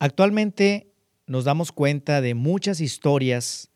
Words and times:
Actualmente 0.00 0.94
nos 1.26 1.44
damos 1.44 1.72
cuenta 1.72 2.22
de 2.22 2.34
muchas 2.34 2.80
historias 2.80 3.70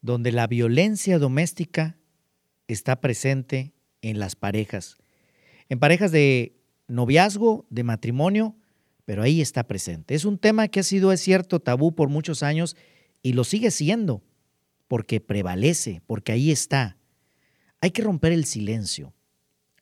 donde 0.00 0.30
la 0.30 0.46
violencia 0.46 1.18
doméstica 1.18 1.98
está 2.68 3.00
presente 3.00 3.74
en 4.00 4.20
las 4.20 4.36
parejas. 4.36 4.96
En 5.68 5.80
parejas 5.80 6.12
de 6.12 6.56
noviazgo, 6.86 7.66
de 7.68 7.82
matrimonio, 7.82 8.54
pero 9.04 9.24
ahí 9.24 9.40
está 9.40 9.64
presente. 9.66 10.14
Es 10.14 10.24
un 10.24 10.38
tema 10.38 10.68
que 10.68 10.78
ha 10.78 10.84
sido, 10.84 11.10
es 11.10 11.20
cierto, 11.20 11.58
tabú 11.58 11.96
por 11.96 12.08
muchos 12.10 12.44
años 12.44 12.76
y 13.20 13.32
lo 13.32 13.42
sigue 13.42 13.72
siendo, 13.72 14.22
porque 14.86 15.20
prevalece, 15.20 16.00
porque 16.06 16.30
ahí 16.30 16.52
está. 16.52 16.96
Hay 17.80 17.90
que 17.90 18.02
romper 18.02 18.30
el 18.30 18.44
silencio, 18.44 19.14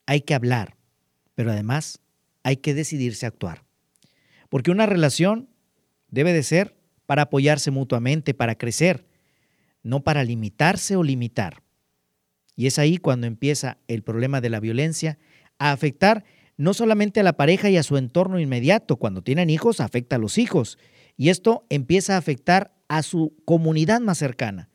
hay 0.07 0.23
que 0.23 0.33
hablar, 0.33 0.79
pero 1.35 1.53
además 1.53 2.01
hay 2.43 2.57
que 2.57 2.73
decidirse 2.73 3.27
a 3.27 3.29
actuar. 3.29 3.67
Porque 4.49 4.71
una 4.71 4.87
relación 4.87 5.51
debe 6.15 6.33
de 6.33 6.43
ser 6.43 6.77
para 7.07 7.23
apoyarse 7.23 7.71
mutuamente, 7.71 8.33
para 8.33 8.55
crecer, 8.55 9.07
no 9.83 10.03
para 10.03 10.25
limitarse 10.25 10.97
o 10.97 11.03
limitar. 11.03 11.63
Y 12.57 12.67
es 12.67 12.79
ahí 12.79 12.99
cuando 12.99 13.27
empieza 13.27 13.79
el 13.89 14.03
problema 14.03 14.41
de 14.41 14.49
la 14.49 14.61
violencia 14.61 15.19
a 15.59 15.73
afectar 15.73 16.25
no 16.57 16.73
solamente 16.73 17.21
a 17.21 17.25
la 17.25 17.37
pareja 17.37 17.69
y 17.69 17.77
a 17.77 17.83
su 17.83 17.97
entorno 17.97 18.39
inmediato, 18.39 18.97
cuando 18.97 19.23
tienen 19.23 19.51
hijos 19.51 19.81
afecta 19.81 20.17
a 20.17 20.21
los 20.21 20.39
hijos, 20.39 20.79
y 21.17 21.29
esto 21.29 21.67
empieza 21.69 22.15
a 22.15 22.19
afectar 22.19 22.75
a 22.89 23.03
su 23.03 23.37
comunidad 23.45 24.01
más 24.01 24.19
cercana. 24.19 24.71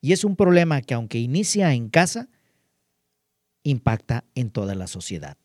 Y 0.00 0.12
es 0.12 0.24
un 0.24 0.34
problema 0.34 0.82
que 0.82 0.94
aunque 0.94 1.18
inicia 1.18 1.72
en 1.72 1.88
casa, 1.88 2.28
impacta 3.62 4.24
en 4.34 4.50
toda 4.50 4.74
la 4.74 4.86
sociedad. 4.86 5.36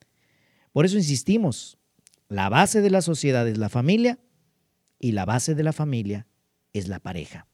Por 0.72 0.86
eso 0.86 0.98
insistimos, 0.98 1.78
la 2.30 2.50
base 2.50 2.82
de 2.82 2.90
la 2.90 3.02
sociedad 3.02 3.48
es 3.48 3.58
la 3.58 3.70
familia 3.70 4.20
y 5.00 5.12
la 5.12 5.26
base 5.26 5.56
de 5.56 5.64
la 5.64 5.74
familia 5.74 6.28
es 6.74 6.88
la 6.88 7.00
pareja. 7.00 7.48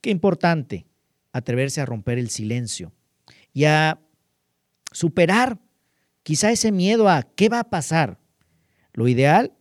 Qué 0.00 0.10
importante 0.10 0.86
atreverse 1.32 1.80
a 1.80 1.86
romper 1.86 2.18
el 2.18 2.28
silencio 2.28 2.92
y 3.52 3.64
a 3.64 4.00
superar 4.90 5.58
quizá 6.22 6.50
ese 6.50 6.72
miedo 6.72 7.08
a 7.08 7.22
qué 7.22 7.48
va 7.48 7.60
a 7.60 7.70
pasar. 7.70 8.18
Lo 8.92 9.08
ideal, 9.08 9.52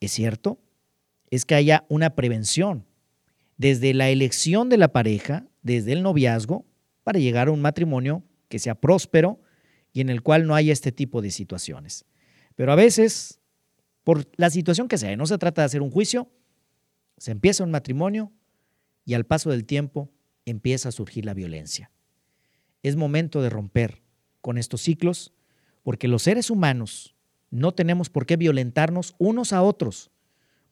es 0.00 0.12
cierto, 0.12 0.60
es 1.30 1.44
que 1.44 1.54
haya 1.54 1.84
una 1.88 2.14
prevención 2.16 2.86
desde 3.56 3.94
la 3.94 4.08
elección 4.08 4.68
de 4.68 4.78
la 4.78 4.88
pareja, 4.88 5.46
desde 5.62 5.92
el 5.92 6.02
noviazgo, 6.02 6.66
para 7.04 7.18
llegar 7.18 7.48
a 7.48 7.52
un 7.52 7.60
matrimonio 7.60 8.24
que 8.48 8.58
sea 8.58 8.74
próspero 8.74 9.40
y 9.92 10.00
en 10.00 10.08
el 10.08 10.22
cual 10.22 10.46
no 10.46 10.54
haya 10.54 10.72
este 10.72 10.92
tipo 10.92 11.22
de 11.22 11.30
situaciones. 11.30 12.04
Pero 12.56 12.72
a 12.72 12.76
veces, 12.76 13.40
por 14.02 14.28
la 14.36 14.50
situación 14.50 14.88
que 14.88 14.98
sea, 14.98 15.16
no 15.16 15.26
se 15.26 15.38
trata 15.38 15.62
de 15.62 15.66
hacer 15.66 15.82
un 15.82 15.90
juicio, 15.90 16.30
se 17.20 17.32
empieza 17.32 17.64
un 17.64 17.70
matrimonio 17.70 18.32
y 19.04 19.12
al 19.12 19.26
paso 19.26 19.50
del 19.50 19.66
tiempo 19.66 20.10
empieza 20.46 20.88
a 20.88 20.92
surgir 20.92 21.26
la 21.26 21.34
violencia. 21.34 21.90
Es 22.82 22.96
momento 22.96 23.42
de 23.42 23.50
romper 23.50 24.02
con 24.40 24.56
estos 24.56 24.80
ciclos 24.80 25.34
porque 25.82 26.08
los 26.08 26.22
seres 26.22 26.48
humanos 26.48 27.14
no 27.50 27.72
tenemos 27.72 28.08
por 28.08 28.24
qué 28.24 28.38
violentarnos 28.38 29.14
unos 29.18 29.52
a 29.52 29.60
otros 29.60 30.10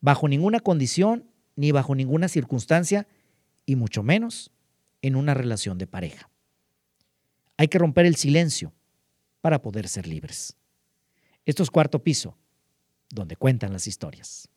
bajo 0.00 0.26
ninguna 0.26 0.60
condición 0.60 1.30
ni 1.54 1.70
bajo 1.70 1.94
ninguna 1.94 2.28
circunstancia 2.28 3.06
y 3.66 3.76
mucho 3.76 4.02
menos 4.02 4.50
en 5.02 5.16
una 5.16 5.34
relación 5.34 5.76
de 5.76 5.86
pareja. 5.86 6.30
Hay 7.58 7.68
que 7.68 7.78
romper 7.78 8.06
el 8.06 8.16
silencio 8.16 8.72
para 9.42 9.60
poder 9.60 9.86
ser 9.86 10.06
libres. 10.06 10.56
Esto 11.44 11.62
es 11.62 11.70
cuarto 11.70 12.02
piso, 12.02 12.38
donde 13.10 13.36
cuentan 13.36 13.74
las 13.74 13.86
historias. 13.86 14.48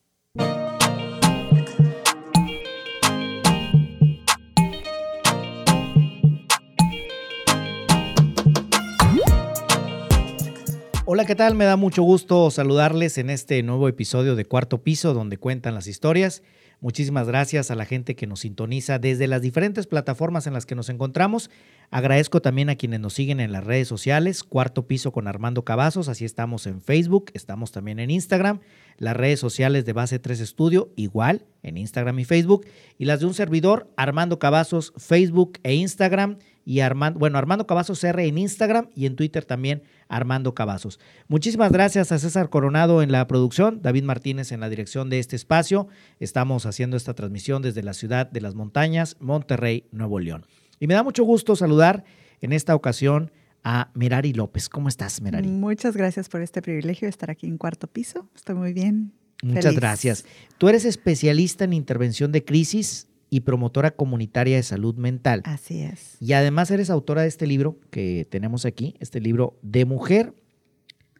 Hola, 11.14 11.26
¿qué 11.26 11.36
tal? 11.36 11.56
Me 11.56 11.66
da 11.66 11.76
mucho 11.76 12.04
gusto 12.04 12.50
saludarles 12.52 13.18
en 13.18 13.30
este 13.30 13.62
nuevo 13.64 13.90
episodio 13.90 14.38
de 14.38 14.46
Cuarto 14.46 14.82
Piso 14.82 15.14
donde 15.14 15.36
cuentan 15.36 15.74
las 15.74 15.88
historias. 15.88 16.42
Muchísimas 16.80 17.28
gracias 17.28 17.70
a 17.70 17.76
la 17.76 17.84
gente 17.84 18.16
que 18.16 18.28
nos 18.28 18.40
sintoniza 18.40 18.98
desde 18.98 19.28
las 19.28 19.42
diferentes 19.42 19.88
plataformas 19.88 20.48
en 20.48 20.54
las 20.54 20.66
que 20.66 20.74
nos 20.74 20.88
encontramos. 20.88 21.52
Agradezco 21.90 22.42
también 22.42 22.70
a 22.70 22.78
quienes 22.78 23.02
nos 23.02 23.14
siguen 23.14 23.42
en 23.42 23.52
las 23.52 23.66
redes 23.66 23.90
sociales, 23.90 24.46
Cuarto 24.46 24.88
Piso 24.88 25.12
con 25.12 25.28
Armando 25.28 25.66
Cavazos, 25.66 26.08
así 26.08 26.24
estamos 26.24 26.66
en 26.66 26.82
Facebook, 26.82 27.30
estamos 27.34 27.74
también 27.74 28.00
en 28.00 28.10
Instagram, 28.10 28.62
las 28.96 29.18
redes 29.18 29.42
sociales 29.42 29.84
de 29.84 29.92
Base 29.92 30.18
3 30.18 30.40
Estudio, 30.40 30.94
igual 30.96 31.46
en 31.62 31.76
Instagram 31.76 32.20
y 32.20 32.24
Facebook, 32.24 32.66
y 32.98 33.04
las 33.04 33.20
de 33.20 33.26
un 33.26 33.34
servidor, 33.34 33.92
Armando 33.98 34.40
Cavazos, 34.40 34.94
Facebook 34.96 35.60
e 35.64 35.76
Instagram 35.76 36.38
y 36.66 36.82
Armando, 36.82 37.20
bueno, 37.20 37.38
Armando 37.38 37.68
Cavazos 37.68 38.04
R 38.04 38.26
en 38.26 38.38
Instagram 38.38 38.90
y 38.96 39.06
en 39.06 39.16
Twitter 39.16 39.46
también 39.46 39.84
Armando 40.08 40.54
Cavazos. 40.54 41.00
Muchísimas 41.28 41.72
gracias 41.72 42.12
a 42.12 42.20
César 42.20 42.50
Coronado 42.50 43.02
en 43.02 43.12
la 43.12 43.26
producción, 43.28 43.82
David 43.82 44.04
Martínez 44.04 44.52
en 44.52 44.60
la 44.60 44.70
dirección 44.70 45.10
de 45.10 45.20
este 45.20 45.36
espacio. 45.36 45.88
Estamos 46.20 46.66
haciendo 46.66 46.98
esta 46.98 47.14
transmisión 47.14 47.62
desde 47.62 47.84
la 47.84 47.94
ciudad 47.94 48.30
de 48.30 48.42
las 48.42 48.56
montañas, 48.56 49.18
Monterrey, 49.20 49.86
Nuevo 49.92 50.20
León. 50.20 50.46
Y 50.80 50.88
me 50.88 50.94
da 50.94 51.04
mucho 51.04 51.24
gusto 51.24 51.56
saludar 51.56 52.04
en 52.42 52.54
esta 52.54 52.76
ocasión 52.76 53.32
a 53.64 53.92
Merari 53.94 54.34
López. 54.34 54.70
¿Cómo 54.70 54.90
estás, 54.90 55.22
Merari? 55.22 55.48
Muchas 55.48 55.96
gracias 55.96 56.30
por 56.30 56.42
este 56.42 56.62
privilegio 56.62 57.06
de 57.06 57.12
estar 57.12 57.30
aquí 57.30 57.48
en 57.48 57.58
cuarto 57.58 57.88
piso. 57.88 58.28
Estoy 58.36 58.56
muy 58.56 58.74
bien. 58.74 59.14
Muchas 59.44 59.76
gracias. 59.76 60.26
Tú 60.58 60.70
eres 60.70 60.86
especialista 60.86 61.64
en 61.64 61.74
intervención 61.74 62.32
de 62.32 62.44
crisis 62.44 63.08
y 63.34 63.40
promotora 63.40 63.92
comunitaria 63.92 64.58
de 64.58 64.62
salud 64.62 64.96
mental. 64.96 65.42
Así 65.46 65.82
es. 65.82 66.18
Y 66.20 66.34
además 66.34 66.70
eres 66.70 66.90
autora 66.90 67.22
de 67.24 67.30
este 67.30 67.48
libro 67.48 67.80
que 67.90 68.28
tenemos 68.30 68.66
aquí, 68.66 68.96
este 69.00 69.22
libro 69.22 69.58
de 69.64 69.86
mujer 69.86 70.36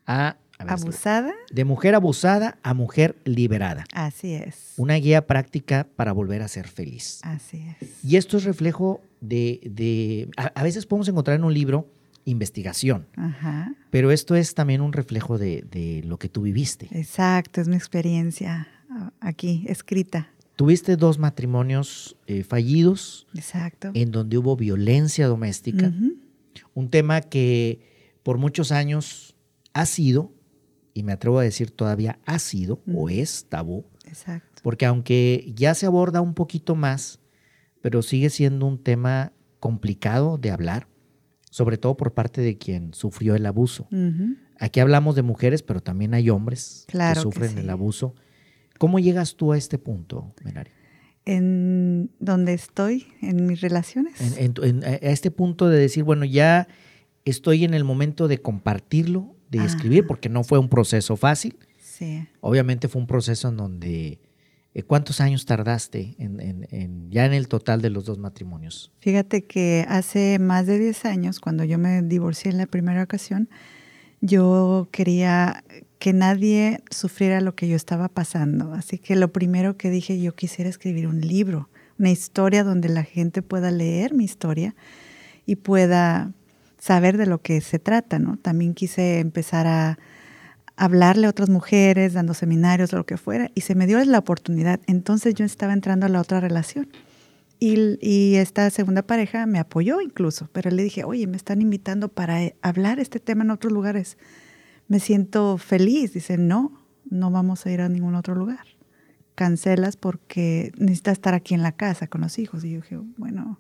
a... 0.06 0.36
abusada. 0.60 1.34
De 1.52 1.64
mujer 1.64 1.96
abusada 1.96 2.60
a 2.64 2.74
mujer 2.74 3.16
liberada. 3.24 3.86
Así 3.94 4.34
es. 4.34 4.74
Una 4.76 4.96
guía 4.96 5.26
práctica 5.26 5.88
para 5.96 6.12
volver 6.12 6.42
a 6.42 6.50
ser 6.50 6.68
feliz. 6.68 7.22
Así 7.24 7.66
es. 7.80 8.04
Y 8.04 8.18
esto 8.18 8.36
es 8.36 8.44
reflejo 8.44 9.02
de... 9.22 10.30
a, 10.36 10.64
veces 10.64 10.86
podemos 10.86 11.08
encontrar 11.08 11.38
en 11.38 11.46
un 11.46 11.54
libro 11.54 11.88
investigación. 12.26 13.08
Ajá. 13.16 13.74
Pero 13.90 14.12
esto 14.12 14.36
es 14.36 14.54
también 14.54 14.82
un 14.82 14.92
reflejo 14.92 15.38
de, 15.38 15.64
de, 15.72 16.04
lo 16.04 16.20
que 16.20 16.28
tú 16.28 16.42
viviste. 16.42 16.90
Exacto, 16.92 17.62
es 17.62 17.70
mi 17.70 17.78
experiencia 17.78 18.68
ah, 18.90 19.14
aquí 19.22 19.64
escrita. 19.68 20.28
Tuviste 20.56 20.96
dos 20.96 21.18
matrimonios 21.18 22.18
eh, 22.28 22.44
fallidos. 22.44 23.28
Exacto. 23.34 23.92
En 23.94 24.12
donde 24.12 24.38
hubo 24.38 24.56
violencia 24.56 25.28
doméstica. 25.28 25.92
Un 26.74 26.90
tema 26.90 27.22
que 27.22 27.82
por 28.24 28.38
muchos 28.38 28.72
años 28.72 29.36
ha 29.74 29.86
sido, 29.86 30.32
y 30.94 31.04
me 31.04 31.14
atrevo 31.14 31.40
a 31.40 31.44
decir 31.44 31.72
todavía 31.72 32.20
ha 32.26 32.40
sido 32.40 32.82
o 32.94 33.10
es 33.10 33.46
tabú. 33.50 33.86
Exacto. 34.06 34.62
Porque 34.64 34.86
aunque 34.86 35.52
ya 35.56 35.74
se 35.74 35.86
aborda 35.86 36.22
un 36.22 36.34
poquito 36.34 36.76
más, 36.76 37.20
pero 37.82 38.02
sigue 38.02 38.30
siendo 38.30 38.66
un 38.66 38.78
tema 38.78 39.34
complicado 39.60 40.38
de 40.38 40.52
hablar, 40.52 40.88
sobre 41.50 41.78
todo 41.78 41.98
por 41.98 42.14
parte 42.14 42.42
de 42.42 42.58
quien 42.58 42.94
sufrió 42.94 43.36
el 43.36 43.46
abuso. 43.46 43.88
Aquí 44.60 44.80
hablamos 44.80 45.16
de 45.16 45.24
mujeres, 45.24 45.64
pero 45.64 45.82
también 45.82 46.14
hay 46.14 46.30
hombres 46.30 46.86
que 46.88 47.16
sufren 47.16 47.58
el 47.58 47.70
abuso 47.70 48.16
¿Cómo 48.82 48.98
llegas 48.98 49.36
tú 49.36 49.54
a 49.54 49.60
este 49.60 49.78
punto, 49.78 50.34
Menari? 50.44 50.72
En 51.24 52.10
donde 52.20 52.56
estoy, 52.56 53.06
en 53.22 53.46
mis 53.46 53.62
relaciones. 53.62 54.20
En, 54.40 54.84
a 54.84 54.96
este 54.96 55.30
punto 55.30 55.70
de 55.70 55.78
decir, 55.78 56.04
bueno, 56.04 56.26
ya 56.26 56.68
estoy 57.24 57.64
en 57.64 57.76
el 57.76 57.84
momento 57.84 58.28
de 58.28 58.40
compartirlo, 58.40 59.36
de 59.52 59.64
escribir, 59.64 60.08
porque 60.08 60.30
no 60.30 60.44
fue 60.44 60.58
un 60.58 60.68
proceso 60.68 61.16
fácil. 61.16 61.60
Sí. 61.80 62.28
Obviamente 62.40 62.88
fue 62.88 63.00
un 63.00 63.06
proceso 63.06 63.50
en 63.50 63.58
donde 63.58 64.20
eh, 64.74 64.82
¿Cuántos 64.82 65.22
años 65.22 65.46
tardaste 65.46 66.16
en, 66.18 67.12
ya 67.12 67.28
en 67.28 67.34
el 67.34 67.50
total 67.50 67.84
de 67.84 67.92
los 67.92 68.06
dos 68.06 68.18
matrimonios? 68.18 68.92
Fíjate 68.98 69.44
que 69.44 69.86
hace 69.90 70.40
más 70.40 70.66
de 70.66 70.80
10 70.80 71.06
años, 71.06 71.40
cuando 71.40 71.66
yo 71.66 71.78
me 71.78 72.02
divorcié 72.02 72.50
en 72.50 72.58
la 72.58 72.66
primera 72.66 73.04
ocasión, 73.04 73.48
yo 74.22 74.88
quería 74.92 75.64
que 76.02 76.14
nadie 76.14 76.82
sufriera 76.90 77.42
lo 77.42 77.54
que 77.54 77.68
yo 77.68 77.76
estaba 77.76 78.10
pasando. 78.10 78.74
Así 78.74 78.98
que 78.98 79.16
lo 79.16 79.32
primero 79.32 79.78
que 79.78 79.92
dije, 79.92 80.20
yo 80.20 80.34
quisiera 80.34 80.68
escribir 80.68 81.06
un 81.06 81.22
libro, 81.22 81.70
una 82.00 82.10
historia 82.10 82.64
donde 82.64 82.90
la 82.90 83.04
gente 83.04 83.44
pueda 83.44 83.70
leer 83.70 84.16
mi 84.16 84.24
historia 84.24 84.74
y 85.46 85.58
pueda 85.58 86.32
saber 86.80 87.18
de 87.18 87.28
lo 87.28 87.44
que 87.44 87.62
se 87.62 87.78
trata, 87.78 88.18
¿no? 88.18 88.38
También 88.38 88.74
quise 88.74 89.20
empezar 89.20 89.68
a 89.68 90.00
hablarle 90.76 91.28
a 91.28 91.30
otras 91.30 91.50
mujeres, 91.50 92.14
dando 92.14 92.34
seminarios, 92.34 92.94
lo 92.94 93.06
que 93.06 93.18
fuera, 93.18 93.52
y 93.54 93.62
se 93.62 93.76
me 93.76 93.86
dio 93.86 94.04
la 94.04 94.18
oportunidad. 94.18 94.80
Entonces 94.88 95.36
yo 95.36 95.46
estaba 95.46 95.72
entrando 95.72 96.08
a 96.08 96.10
la 96.10 96.20
otra 96.20 96.40
relación. 96.40 96.90
Y, 97.60 98.38
esta 98.38 98.68
segunda 98.72 99.04
pareja 99.04 99.46
me 99.46 99.60
apoyó 99.60 100.02
incluso, 100.02 100.50
pero 100.52 100.72
le 100.72 100.82
dije, 100.82 101.04
oye, 101.04 101.28
me 101.28 101.38
están 101.38 101.62
invitando 101.62 102.08
para 102.08 102.42
eh, 102.42 102.56
hablar 102.64 103.00
este 103.00 103.20
tema 103.20 103.44
en 103.44 103.52
otros 103.52 103.72
lugares. 103.72 104.18
Me 104.92 105.00
siento 105.00 105.58
feliz. 105.58 106.12
Dice, 106.12 106.38
no, 106.38 106.74
no 107.10 107.32
vamos 107.32 107.66
a 107.66 107.72
ir 107.72 107.80
a 107.80 107.88
ningún 107.88 108.14
otro 108.14 108.36
lugar. 108.36 108.66
Cancelas 109.36 109.96
porque 109.96 110.74
necesitas 110.76 111.14
estar 111.14 111.34
aquí 111.34 111.54
en 111.54 111.64
la 111.64 111.72
casa 111.72 112.08
con 112.08 112.20
los 112.20 112.38
hijos. 112.38 112.66
Y 112.66 112.72
yo 112.72 112.82
dije, 112.82 113.00
bueno, 113.16 113.58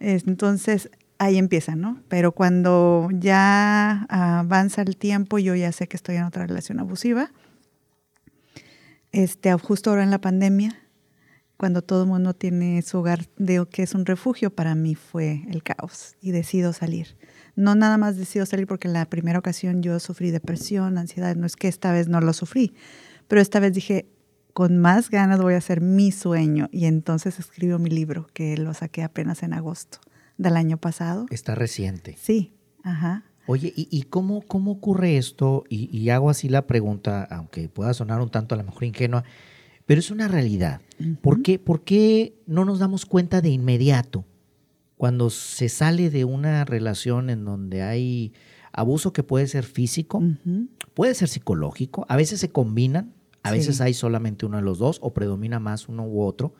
entonces 0.00 0.88
ahí 1.18 1.36
empieza, 1.36 1.76
¿no? 1.76 2.00
Pero 2.08 2.32
cuando 2.32 3.10
ya 3.12 4.06
avanza 4.08 4.80
el 4.80 4.96
tiempo, 4.96 5.38
yo 5.38 5.54
ya 5.54 5.70
sé 5.70 5.86
que 5.86 5.98
estoy 5.98 6.16
en 6.16 6.24
otra 6.24 6.46
relación 6.46 6.80
abusiva. 6.80 7.30
Este, 9.10 9.52
justo 9.52 9.90
ahora 9.90 10.02
en 10.02 10.10
la 10.10 10.22
pandemia, 10.22 10.78
cuando 11.58 11.82
todo 11.82 12.04
el 12.04 12.08
mundo 12.08 12.32
tiene 12.32 12.80
su 12.80 13.00
hogar 13.00 13.26
de 13.36 13.66
que 13.70 13.82
es 13.82 13.94
un 13.94 14.06
refugio, 14.06 14.48
para 14.48 14.74
mí 14.76 14.94
fue 14.94 15.44
el 15.50 15.62
caos 15.62 16.16
y 16.22 16.30
decido 16.30 16.72
salir. 16.72 17.18
No 17.54 17.74
nada 17.74 17.98
más 17.98 18.16
decido 18.16 18.46
salir 18.46 18.66
porque 18.66 18.88
en 18.88 18.94
la 18.94 19.06
primera 19.06 19.38
ocasión 19.38 19.82
yo 19.82 19.98
sufrí 20.00 20.30
depresión, 20.30 20.96
ansiedad, 20.98 21.36
no 21.36 21.46
es 21.46 21.56
que 21.56 21.68
esta 21.68 21.92
vez 21.92 22.08
no 22.08 22.20
lo 22.20 22.32
sufrí, 22.32 22.74
pero 23.28 23.40
esta 23.40 23.60
vez 23.60 23.74
dije, 23.74 24.06
con 24.52 24.78
más 24.78 25.10
ganas 25.10 25.40
voy 25.40 25.54
a 25.54 25.58
hacer 25.58 25.80
mi 25.80 26.12
sueño 26.12 26.68
y 26.72 26.86
entonces 26.86 27.38
escribo 27.38 27.78
mi 27.78 27.90
libro, 27.90 28.26
que 28.32 28.56
lo 28.56 28.72
saqué 28.74 29.02
apenas 29.02 29.42
en 29.42 29.52
agosto 29.52 29.98
del 30.38 30.56
año 30.56 30.78
pasado. 30.78 31.26
Está 31.30 31.54
reciente. 31.54 32.16
Sí, 32.20 32.52
ajá. 32.82 33.24
Oye, 33.46 33.72
¿y, 33.74 34.02
cómo, 34.04 34.42
cómo 34.42 34.70
ocurre 34.70 35.16
esto? 35.16 35.64
Y, 35.68 36.08
hago 36.10 36.30
así 36.30 36.48
la 36.48 36.66
pregunta, 36.66 37.24
aunque 37.24 37.68
pueda 37.68 37.92
sonar 37.92 38.20
un 38.20 38.30
tanto 38.30 38.54
a 38.54 38.58
lo 38.58 38.64
mejor 38.64 38.84
ingenua, 38.84 39.24
pero 39.84 39.98
es 39.98 40.12
una 40.12 40.28
realidad. 40.28 40.80
¿Por, 41.20 41.42
qué, 41.42 41.58
¿Por 41.58 41.82
qué 41.82 42.36
no 42.46 42.64
nos 42.64 42.78
damos 42.78 43.04
cuenta 43.04 43.40
de 43.40 43.48
inmediato 43.48 44.24
cuando 45.02 45.30
se 45.30 45.68
sale 45.68 46.10
de 46.10 46.24
una 46.24 46.64
relación 46.64 47.28
en 47.28 47.44
donde 47.44 47.82
hay 47.82 48.32
abuso 48.70 49.12
que 49.12 49.24
puede 49.24 49.48
ser 49.48 49.64
físico, 49.64 50.22
puede 50.94 51.16
ser 51.16 51.28
psicológico, 51.28 52.06
a 52.08 52.14
veces 52.14 52.38
se 52.38 52.52
combinan, 52.52 53.12
a 53.42 53.50
veces 53.50 53.80
hay 53.80 53.94
solamente 53.94 54.46
uno 54.46 54.58
de 54.58 54.62
los 54.62 54.78
dos 54.78 55.00
o 55.02 55.12
predomina 55.12 55.58
más 55.58 55.88
uno 55.88 56.06
u 56.06 56.22
otro, 56.22 56.54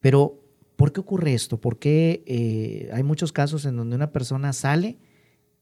pero 0.00 0.40
¿Por 0.76 0.94
qué 0.94 1.00
ocurre 1.00 1.34
esto? 1.34 1.60
Porque 1.60 2.22
eh, 2.26 2.90
hay 2.94 3.02
muchos 3.02 3.32
casos 3.32 3.66
en 3.66 3.76
donde 3.76 3.96
una 3.96 4.12
persona 4.12 4.54
sale 4.54 4.98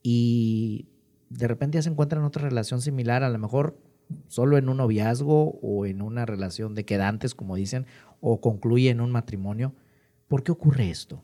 y 0.01 0.87
de 1.31 1.49
repente 1.49 1.79
ya 1.79 1.83
se 1.83 1.89
encuentra 1.89 2.21
en 2.21 2.25
otra 2.25 2.43
relación 2.49 2.83
similar, 2.83 3.25
a 3.25 3.31
lo 3.31 3.39
mejor 3.39 3.81
solo 4.29 4.59
en 4.59 4.69
un 4.69 4.77
noviazgo 4.77 5.59
o 5.61 5.87
en 5.87 6.03
una 6.03 6.25
relación 6.25 6.77
de 6.77 6.85
quedantes, 6.85 7.35
como 7.35 7.57
dicen, 7.57 7.87
o 8.21 8.41
concluye 8.41 8.91
en 8.91 9.01
un 9.01 9.11
matrimonio. 9.11 9.75
¿Por 10.29 10.43
qué 10.43 10.53
ocurre 10.53 10.91
esto? 10.91 11.23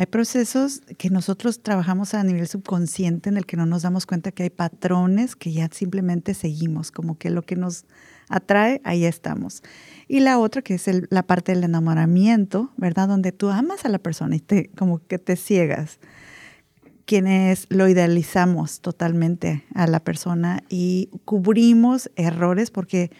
Hay 0.00 0.06
procesos 0.06 0.80
que 0.96 1.10
nosotros 1.10 1.62
trabajamos 1.62 2.14
a 2.14 2.24
nivel 2.24 2.48
subconsciente 2.48 3.28
en 3.28 3.36
el 3.36 3.44
que 3.44 3.58
no 3.58 3.66
nos 3.66 3.82
damos 3.82 4.06
cuenta 4.06 4.32
que 4.32 4.44
hay 4.44 4.48
patrones 4.48 5.36
que 5.36 5.52
ya 5.52 5.68
simplemente 5.70 6.32
seguimos, 6.32 6.90
como 6.90 7.18
que 7.18 7.28
lo 7.28 7.42
que 7.42 7.54
nos 7.54 7.84
atrae, 8.30 8.80
ahí 8.84 9.04
estamos. 9.04 9.62
Y 10.08 10.20
la 10.20 10.38
otra 10.38 10.62
que 10.62 10.72
es 10.72 10.88
la 11.10 11.22
parte 11.24 11.52
del 11.52 11.64
enamoramiento, 11.64 12.72
¿verdad? 12.78 13.08
Donde 13.08 13.30
tú 13.30 13.50
amas 13.50 13.84
a 13.84 13.90
la 13.90 13.98
persona 13.98 14.36
y 14.36 14.40
te, 14.40 14.70
como 14.70 15.06
que 15.06 15.18
te 15.18 15.36
ciegas. 15.36 15.98
Quienes 17.04 17.66
lo 17.68 17.86
idealizamos 17.86 18.80
totalmente 18.80 19.66
a 19.74 19.86
la 19.86 20.00
persona 20.00 20.62
y 20.70 21.10
cubrimos 21.26 22.10
errores 22.16 22.70
porque 22.70 23.10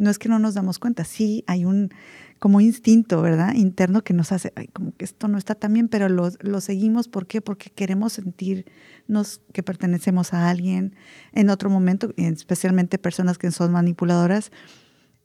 no 0.00 0.10
es 0.10 0.18
que 0.18 0.30
no 0.30 0.38
nos 0.38 0.54
damos 0.54 0.78
cuenta, 0.78 1.04
sí 1.04 1.44
hay 1.46 1.66
un 1.66 1.90
como 2.38 2.62
instinto, 2.62 3.20
¿verdad? 3.20 3.52
Interno 3.52 4.02
que 4.02 4.14
nos 4.14 4.32
hace, 4.32 4.50
como 4.72 4.96
que 4.96 5.04
esto 5.04 5.28
no 5.28 5.36
está 5.36 5.54
tan 5.54 5.74
bien, 5.74 5.88
pero 5.88 6.08
lo, 6.08 6.60
seguimos. 6.62 7.06
¿Por 7.06 7.26
qué? 7.26 7.42
Porque 7.42 7.68
queremos 7.68 8.14
sentirnos 8.14 9.42
que 9.52 9.62
pertenecemos 9.62 10.32
a 10.32 10.48
alguien 10.48 10.96
en 11.32 11.50
otro 11.50 11.68
momento, 11.68 12.14
especialmente 12.16 12.96
personas 12.96 13.36
que 13.36 13.50
son 13.50 13.72
manipuladoras. 13.72 14.52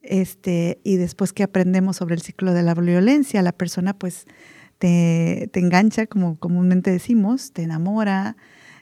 Este, 0.02 0.82
y 0.84 0.98
después 0.98 1.32
que 1.32 1.44
aprendemos 1.44 1.96
sobre 1.96 2.16
el 2.16 2.22
ciclo 2.22 2.54
de 2.54 2.64
la 2.64 2.74
violencia, 2.74 3.42
la 3.42 3.54
persona 3.54 3.98
pues 3.98 4.26
te 4.78 5.50
engancha, 5.54 6.06
como 6.06 6.38
comúnmente 6.38 6.92
decimos, 6.92 7.54
te 7.54 7.64
enamora, 7.64 8.36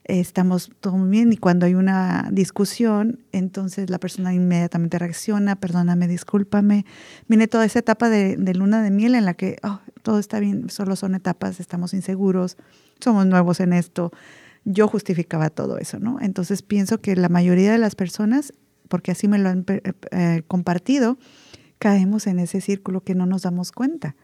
estamos 0.06 0.72
todo 0.82 0.98
muy 0.98 1.10
bien 1.10 1.32
y 1.32 1.38
cuando 1.38 1.66
hay 1.66 1.76
una 1.76 2.28
discusión, 2.32 3.20
entonces 3.32 3.90
la 3.90 4.00
persona 4.00 4.34
inmediatamente 4.34 5.00
reacciona, 5.00 5.56
perdóname, 5.56 6.08
discúlpame. 6.08 6.86
Viene 7.28 7.48
toda 7.48 7.66
esa 7.66 7.80
etapa 7.80 8.10
de, 8.10 8.38
luna 8.54 8.82
de 8.82 8.92
miel 8.92 9.16
en 9.16 9.26
la 9.26 9.34
que 9.34 9.58
oh, 9.64 9.80
todo 10.02 10.20
está 10.20 10.40
bien, 10.40 10.70
solo 10.70 10.96
son 10.96 11.16
etapas, 11.16 11.60
estamos 11.60 11.94
inseguros, 11.94 12.58
somos 13.00 13.26
nuevos 13.26 13.60
en 13.60 13.74
esto. 13.74 14.12
Yo 14.66 14.88
justificaba 14.88 15.50
todo 15.50 15.78
eso, 15.78 16.00
¿no? 16.00 16.20
Entonces 16.22 16.62
pienso 16.62 17.00
que 17.00 17.16
la 17.16 17.30
mayoría 17.30 17.72
de 17.72 17.78
las 17.78 17.96
personas, 17.96 18.54
porque 18.90 19.12
así 19.12 19.28
me 19.28 19.38
lo 19.38 19.50
han 19.50 19.66
eh, 19.68 19.94
eh, 20.12 20.44
compartido, 20.48 21.18
caemos 21.80 22.28
en 22.28 22.40
ese 22.40 22.62
círculo 22.62 23.02
que 23.02 23.16
no 23.16 23.26
nos 23.26 23.44
damos 23.44 23.72
cuenta. 23.72 24.16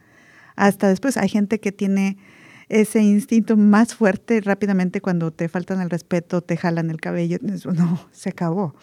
Hasta 0.55 0.89
después 0.89 1.15
hay 1.15 1.29
gente 1.29 1.59
que 1.59 1.71
tiene 1.71 2.17
ese 2.69 3.01
instinto 3.01 3.57
más 3.57 3.95
fuerte 3.95 4.41
rápidamente 4.41 5.01
cuando 5.01 5.31
te 5.31 5.49
faltan 5.49 5.81
el 5.81 5.89
respeto, 5.89 6.41
te 6.41 6.55
jalan 6.55 6.89
el 6.89 7.01
cabello, 7.01 7.37
no, 7.41 8.07
se 8.11 8.29
acabó. 8.29 8.75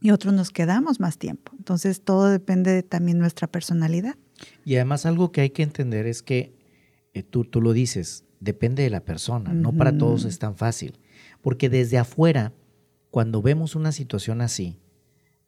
Y 0.00 0.10
otros 0.10 0.32
nos 0.32 0.50
quedamos 0.50 1.00
más 1.00 1.18
tiempo. 1.18 1.52
Entonces 1.58 2.02
todo 2.02 2.28
depende 2.28 2.70
de 2.70 2.82
también 2.82 3.18
nuestra 3.18 3.48
personalidad. 3.48 4.14
Y 4.64 4.76
además 4.76 5.06
algo 5.06 5.32
que 5.32 5.40
hay 5.40 5.50
que 5.50 5.64
entender 5.64 6.06
es 6.06 6.22
que 6.22 6.54
eh, 7.14 7.22
tú, 7.24 7.44
tú 7.44 7.60
lo 7.60 7.72
dices, 7.72 8.24
depende 8.38 8.84
de 8.84 8.90
la 8.90 9.04
persona, 9.04 9.52
no 9.52 9.72
para 9.72 9.96
todos 9.96 10.24
es 10.24 10.38
tan 10.38 10.56
fácil. 10.56 11.00
Porque 11.40 11.68
desde 11.68 11.98
afuera, 11.98 12.52
cuando 13.10 13.42
vemos 13.42 13.74
una 13.74 13.90
situación 13.90 14.40
así, 14.40 14.78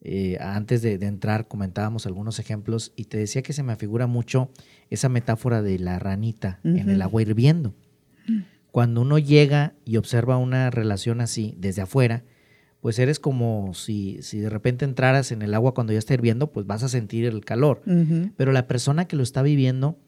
eh, 0.02 0.38
antes 0.40 0.81
de, 0.81 0.95
entrar 0.95 1.47
comentábamos 1.47 2.07
algunos 2.07 2.38
ejemplos 2.38 2.93
y 2.97 3.05
te 3.05 3.19
decía 3.19 3.43
que 3.43 3.52
se 3.52 3.62
me 3.62 3.75
afigura 3.75 4.07
mucho 4.07 4.50
esa 4.90 5.09
metáfora 5.09 5.62
de 5.62 5.78
la 5.78 5.99
ranita 5.99 6.61
en 6.64 6.90
el 6.90 7.02
agua 7.02 7.23
hirviendo. 7.23 7.75
Cuando 8.70 9.00
uno 9.00 9.18
llega 9.18 9.75
y 9.85 9.97
observa 9.97 10.37
una 10.37 10.70
relación 10.70 11.20
así 11.20 11.54
desde 11.59 11.82
afuera, 11.82 12.25
pues 12.80 12.99
eres 12.99 13.18
como 13.18 13.75
si, 13.75 14.18
si 14.23 14.38
de 14.38 14.49
repente 14.49 14.85
entraras 14.85 15.32
en 15.32 15.42
el 15.42 15.54
agua 15.54 15.75
cuando 15.75 15.92
ya 15.92 15.99
está 15.99 16.14
hirviendo, 16.14 16.52
pues 16.52 16.66
vas 16.66 16.82
a 16.82 16.88
sentir 16.88 17.25
el 17.25 17.44
calor. 17.44 17.82
Pero 18.37 18.52
la 18.52 18.66
persona 18.66 19.06
que 19.06 19.16
lo 19.16 19.23
está 19.23 19.42
viviendo 19.42 19.99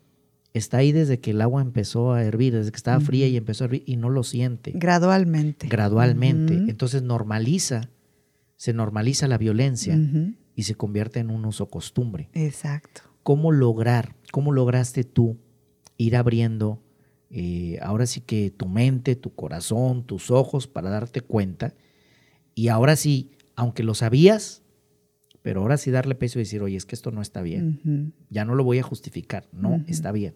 está 0.53 0.79
ahí 0.79 0.93
desde 0.93 1.19
que 1.19 1.31
el 1.31 1.41
agua 1.41 1.63
empezó 1.63 2.13
a 2.13 2.23
hervir, 2.23 2.55
desde 2.55 2.71
que 2.71 2.77
estaba 2.77 3.01
fría 3.01 3.27
y 3.27 3.37
empezó 3.37 3.65
a 3.65 3.67
hervir 3.67 3.85
y 3.87 3.97
no 3.97 4.11
lo 4.11 4.23
siente. 4.23 4.73
Gradualmente. 4.75 5.67
Gradualmente. 5.69 6.55
Entonces 6.55 7.03
normaliza 7.03 7.89
se 8.63 8.73
normaliza 8.73 9.27
la 9.27 9.39
violencia 9.39 9.99
y 10.55 10.63
se 10.63 10.77
convierte 10.77 11.19
en 11.19 11.31
un 11.31 11.47
uso 11.47 11.67
costumbre. 11.67 12.29
Exacto. 12.33 13.03
¿Cómo 13.23 13.53
lograr, 13.53 14.15
cómo 14.33 14.53
lograste 14.53 15.05
tú 15.05 15.39
ir 15.97 16.17
abriendo 16.17 16.83
eh, 17.31 17.79
ahora 17.81 18.07
sí 18.07 18.21
que 18.21 18.51
tu 18.51 18.67
mente, 18.69 19.17
tu 19.17 19.35
corazón, 19.35 20.05
tus 20.05 20.31
ojos 20.31 20.67
para 20.67 20.91
darte 20.91 21.21
cuenta? 21.21 21.75
Y 22.55 22.69
ahora 22.69 22.97
sí, 22.97 23.31
aunque 23.57 23.83
lo 23.83 23.95
sabías, 23.95 24.63
pero 25.43 25.61
ahora 25.61 25.77
sí 25.77 25.91
darle 25.91 26.15
peso 26.15 26.39
y 26.39 26.43
decir, 26.43 26.63
oye, 26.63 26.77
es 26.77 26.87
que 26.87 26.95
esto 26.95 27.11
no 27.11 27.23
está 27.23 27.43
bien. 27.43 28.15
Ya 28.31 28.45
no 28.45 28.55
lo 28.55 28.65
voy 28.65 28.79
a 28.79 28.83
justificar, 28.83 29.47
no, 29.53 29.85
está 29.87 30.13
bien. 30.13 30.35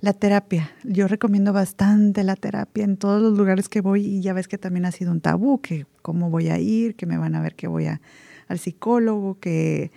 La 0.00 0.14
terapia. 0.14 0.70
Yo 0.82 1.08
recomiendo 1.08 1.52
bastante 1.52 2.24
la 2.24 2.34
terapia 2.34 2.84
en 2.84 2.96
todos 2.96 3.20
los 3.20 3.36
lugares 3.36 3.68
que 3.68 3.82
voy 3.82 4.06
y 4.06 4.22
ya 4.22 4.32
ves 4.32 4.48
que 4.48 4.56
también 4.56 4.86
ha 4.86 4.92
sido 4.92 5.12
un 5.12 5.20
tabú, 5.20 5.60
que 5.60 5.86
cómo 6.00 6.30
voy 6.30 6.48
a 6.48 6.58
ir, 6.58 6.96
que 6.96 7.04
me 7.04 7.18
van 7.18 7.34
a 7.34 7.42
ver 7.42 7.54
que 7.54 7.66
voy 7.66 7.86
a, 7.86 8.00
al 8.48 8.58
psicólogo, 8.58 9.38
que, 9.40 9.90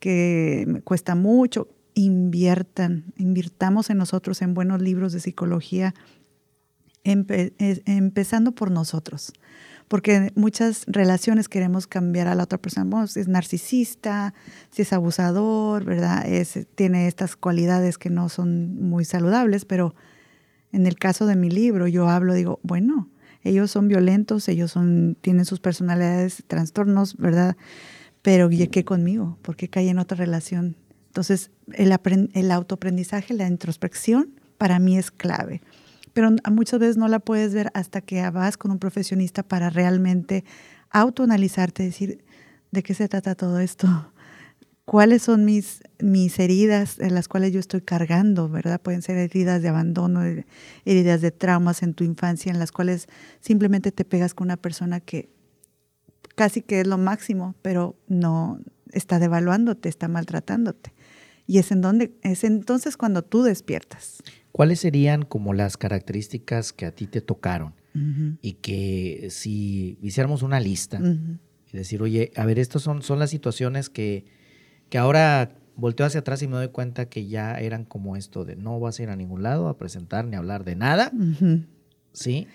que 0.00 0.64
me 0.66 0.80
cuesta 0.80 1.14
mucho. 1.14 1.68
Inviertan, 1.94 3.12
invirtamos 3.16 3.90
en 3.90 3.98
nosotros 3.98 4.42
en 4.42 4.54
buenos 4.54 4.82
libros 4.82 5.12
de 5.12 5.20
psicología, 5.20 5.94
empezando 7.04 8.52
por 8.52 8.70
nosotros 8.70 9.32
porque 9.90 10.30
muchas 10.36 10.84
relaciones 10.86 11.48
queremos 11.48 11.88
cambiar 11.88 12.28
a 12.28 12.36
la 12.36 12.44
otra 12.44 12.58
persona. 12.58 13.08
si 13.08 13.18
es 13.18 13.26
narcisista, 13.26 14.34
si 14.70 14.82
es 14.82 14.92
abusador, 14.92 15.84
¿verdad? 15.84 16.24
Es, 16.28 16.68
tiene 16.76 17.08
estas 17.08 17.34
cualidades 17.34 17.98
que 17.98 18.08
no 18.08 18.28
son 18.28 18.80
muy 18.80 19.04
saludables, 19.04 19.64
pero 19.64 19.96
en 20.70 20.86
el 20.86 20.94
caso 20.94 21.26
de 21.26 21.34
mi 21.34 21.50
libro 21.50 21.88
yo 21.88 22.08
hablo, 22.08 22.34
digo, 22.34 22.60
bueno, 22.62 23.08
ellos 23.42 23.72
son 23.72 23.88
violentos, 23.88 24.48
ellos 24.48 24.70
son, 24.70 25.16
tienen 25.20 25.44
sus 25.44 25.58
personalidades, 25.58 26.44
trastornos, 26.46 27.16
¿verdad? 27.16 27.56
Pero 28.22 28.48
¿qué 28.48 28.84
conmigo? 28.84 29.38
¿Por 29.42 29.56
qué 29.56 29.68
caí 29.68 29.88
en 29.88 29.98
otra 29.98 30.16
relación? 30.16 30.76
Entonces, 31.08 31.50
el, 31.72 31.96
el 32.34 32.50
autoaprendizaje, 32.50 33.34
la 33.34 33.48
introspección, 33.48 34.34
para 34.58 34.78
mí 34.78 34.98
es 34.98 35.10
clave 35.10 35.62
pero 36.12 36.30
muchas 36.50 36.80
veces 36.80 36.96
no 36.96 37.08
la 37.08 37.18
puedes 37.18 37.54
ver 37.54 37.70
hasta 37.74 38.00
que 38.00 38.28
vas 38.30 38.56
con 38.56 38.70
un 38.70 38.78
profesionista 38.78 39.42
para 39.42 39.70
realmente 39.70 40.44
autoanalizarte, 40.90 41.82
decir, 41.82 42.24
¿de 42.70 42.82
qué 42.82 42.94
se 42.94 43.08
trata 43.08 43.34
todo 43.34 43.60
esto? 43.60 44.12
¿Cuáles 44.84 45.22
son 45.22 45.44
mis, 45.44 45.82
mis 46.00 46.38
heridas 46.40 46.98
en 46.98 47.14
las 47.14 47.28
cuales 47.28 47.52
yo 47.52 47.60
estoy 47.60 47.80
cargando, 47.80 48.48
verdad? 48.48 48.80
Pueden 48.80 49.02
ser 49.02 49.18
heridas 49.18 49.62
de 49.62 49.68
abandono, 49.68 50.22
heridas 50.84 51.20
de 51.20 51.30
traumas 51.30 51.84
en 51.84 51.94
tu 51.94 52.02
infancia, 52.02 52.50
en 52.50 52.58
las 52.58 52.72
cuales 52.72 53.06
simplemente 53.40 53.92
te 53.92 54.04
pegas 54.04 54.34
con 54.34 54.48
una 54.48 54.56
persona 54.56 54.98
que 54.98 55.30
casi 56.34 56.62
que 56.62 56.80
es 56.80 56.86
lo 56.86 56.98
máximo, 56.98 57.54
pero 57.62 57.96
no 58.08 58.60
está 58.92 59.18
devaluándote, 59.18 59.88
está 59.88 60.08
maltratándote. 60.08 60.92
Y 61.46 61.58
es 61.58 61.72
en 61.72 61.80
donde 61.80 62.14
es 62.22 62.44
entonces 62.44 62.96
cuando 62.96 63.22
tú 63.22 63.42
despiertas. 63.42 64.22
¿Cuáles 64.52 64.80
serían 64.80 65.24
como 65.24 65.52
las 65.52 65.76
características 65.76 66.72
que 66.72 66.86
a 66.86 66.94
ti 66.94 67.06
te 67.06 67.20
tocaron? 67.20 67.74
Y 68.40 68.52
que 68.54 69.28
si 69.30 69.98
hiciéramos 70.00 70.42
una 70.42 70.60
lista 70.60 71.00
y 71.72 71.76
decir, 71.76 72.00
oye, 72.02 72.30
a 72.36 72.46
ver, 72.46 72.60
estas 72.60 72.82
son, 72.82 73.02
son 73.02 73.18
las 73.18 73.30
situaciones 73.30 73.90
que, 73.90 74.26
que 74.88 74.98
ahora 74.98 75.56
volteo 75.74 76.06
hacia 76.06 76.20
atrás 76.20 76.40
y 76.42 76.46
me 76.46 76.56
doy 76.56 76.68
cuenta 76.68 77.08
que 77.08 77.26
ya 77.26 77.58
eran 77.58 77.84
como 77.84 78.16
esto 78.16 78.44
de 78.44 78.54
no 78.54 78.78
vas 78.78 79.00
a 79.00 79.02
ir 79.02 79.10
a 79.10 79.16
ningún 79.16 79.42
lado 79.42 79.68
a 79.68 79.76
presentar 79.76 80.24
ni 80.24 80.36
a 80.36 80.38
hablar 80.38 80.64
de 80.64 80.76
nada. 80.76 81.10
¿Sí? 82.12 82.46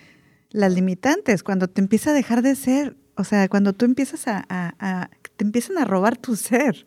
Las 0.50 0.72
limitantes, 0.72 1.42
cuando 1.42 1.68
te 1.68 1.80
empieza 1.80 2.10
a 2.10 2.14
dejar 2.14 2.40
de 2.40 2.54
ser, 2.54 2.96
o 3.16 3.24
sea, 3.24 3.48
cuando 3.48 3.72
tú 3.72 3.84
empiezas 3.84 4.24
a, 4.26 5.10
te 5.36 5.44
empiezan 5.44 5.78
a 5.78 5.84
robar 5.84 6.16
tu 6.16 6.36
ser 6.36 6.86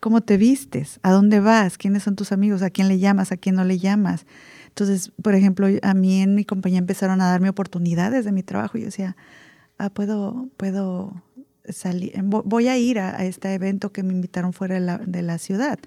cómo 0.00 0.20
te 0.20 0.36
vistes, 0.36 1.00
a 1.02 1.10
dónde 1.10 1.40
vas, 1.40 1.76
quiénes 1.76 2.04
son 2.04 2.16
tus 2.16 2.32
amigos, 2.32 2.62
a 2.62 2.70
quién 2.70 2.88
le 2.88 2.98
llamas, 2.98 3.32
a 3.32 3.36
quién 3.36 3.56
no 3.56 3.64
le 3.64 3.78
llamas. 3.78 4.26
Entonces, 4.68 5.12
por 5.22 5.34
ejemplo, 5.34 5.66
a 5.82 5.94
mí 5.94 6.22
en 6.22 6.34
mi 6.34 6.44
compañía 6.44 6.78
empezaron 6.78 7.20
a 7.20 7.28
darme 7.28 7.48
oportunidades 7.48 8.24
de 8.24 8.32
mi 8.32 8.42
trabajo 8.42 8.78
yo 8.78 8.86
decía, 8.86 9.16
ah, 9.76 9.90
puedo, 9.90 10.48
puedo 10.56 11.22
salir, 11.68 12.12
voy 12.22 12.68
a 12.68 12.78
ir 12.78 12.98
a, 12.98 13.24
este 13.24 13.52
evento 13.52 13.92
que 13.92 14.02
me 14.02 14.12
invitaron 14.12 14.52
fuera 14.52 14.74
de 14.76 14.80
la, 14.80 14.98
de 14.98 15.22
la, 15.22 15.38
ciudad. 15.38 15.78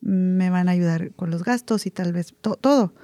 Me 0.00 0.50
van 0.50 0.68
a 0.68 0.72
ayudar 0.72 1.12
con 1.12 1.30
los 1.30 1.44
gastos 1.44 1.86
y 1.86 1.90
tal 1.90 2.12
vez 2.12 2.34
todo. 2.40 2.94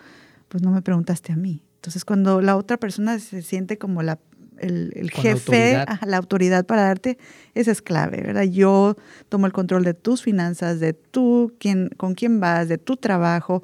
Pues 0.48 0.62
no 0.62 0.70
me 0.70 0.82
preguntaste 0.82 1.32
a 1.32 1.36
mí. 1.36 1.62
Entonces, 1.76 2.04
cuando 2.04 2.40
la 2.40 2.56
otra 2.56 2.76
persona 2.76 3.18
se 3.18 3.42
siente 3.42 3.76
como 3.76 4.02
la 4.02 4.18
el, 4.58 5.10
jefe, 5.10 5.84
la 6.06 6.16
autoridad. 6.16 6.66
para 6.66 6.82
darte, 6.82 7.18
esa 7.54 7.70
es 7.70 7.82
clave, 7.82 8.22
¿verdad? 8.22 8.44
Yo 8.44 8.96
tomo 9.28 9.46
el 9.46 9.52
control 9.52 9.84
de 9.84 9.94
tus 9.94 10.22
finanzas, 10.22 10.80
de 10.80 10.92
tú, 10.92 11.54
quién, 11.58 11.90
con 11.96 12.14
quién 12.14 12.40
vas, 12.40 12.68
de 12.68 12.78
tu 12.78 12.96
trabajo. 12.96 13.62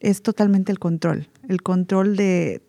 Es 0.00 0.22
totalmente 0.22 0.72
el 0.72 0.78
control. 0.78 1.28
El 1.48 1.62
control 1.62 2.16
de, 2.16 2.62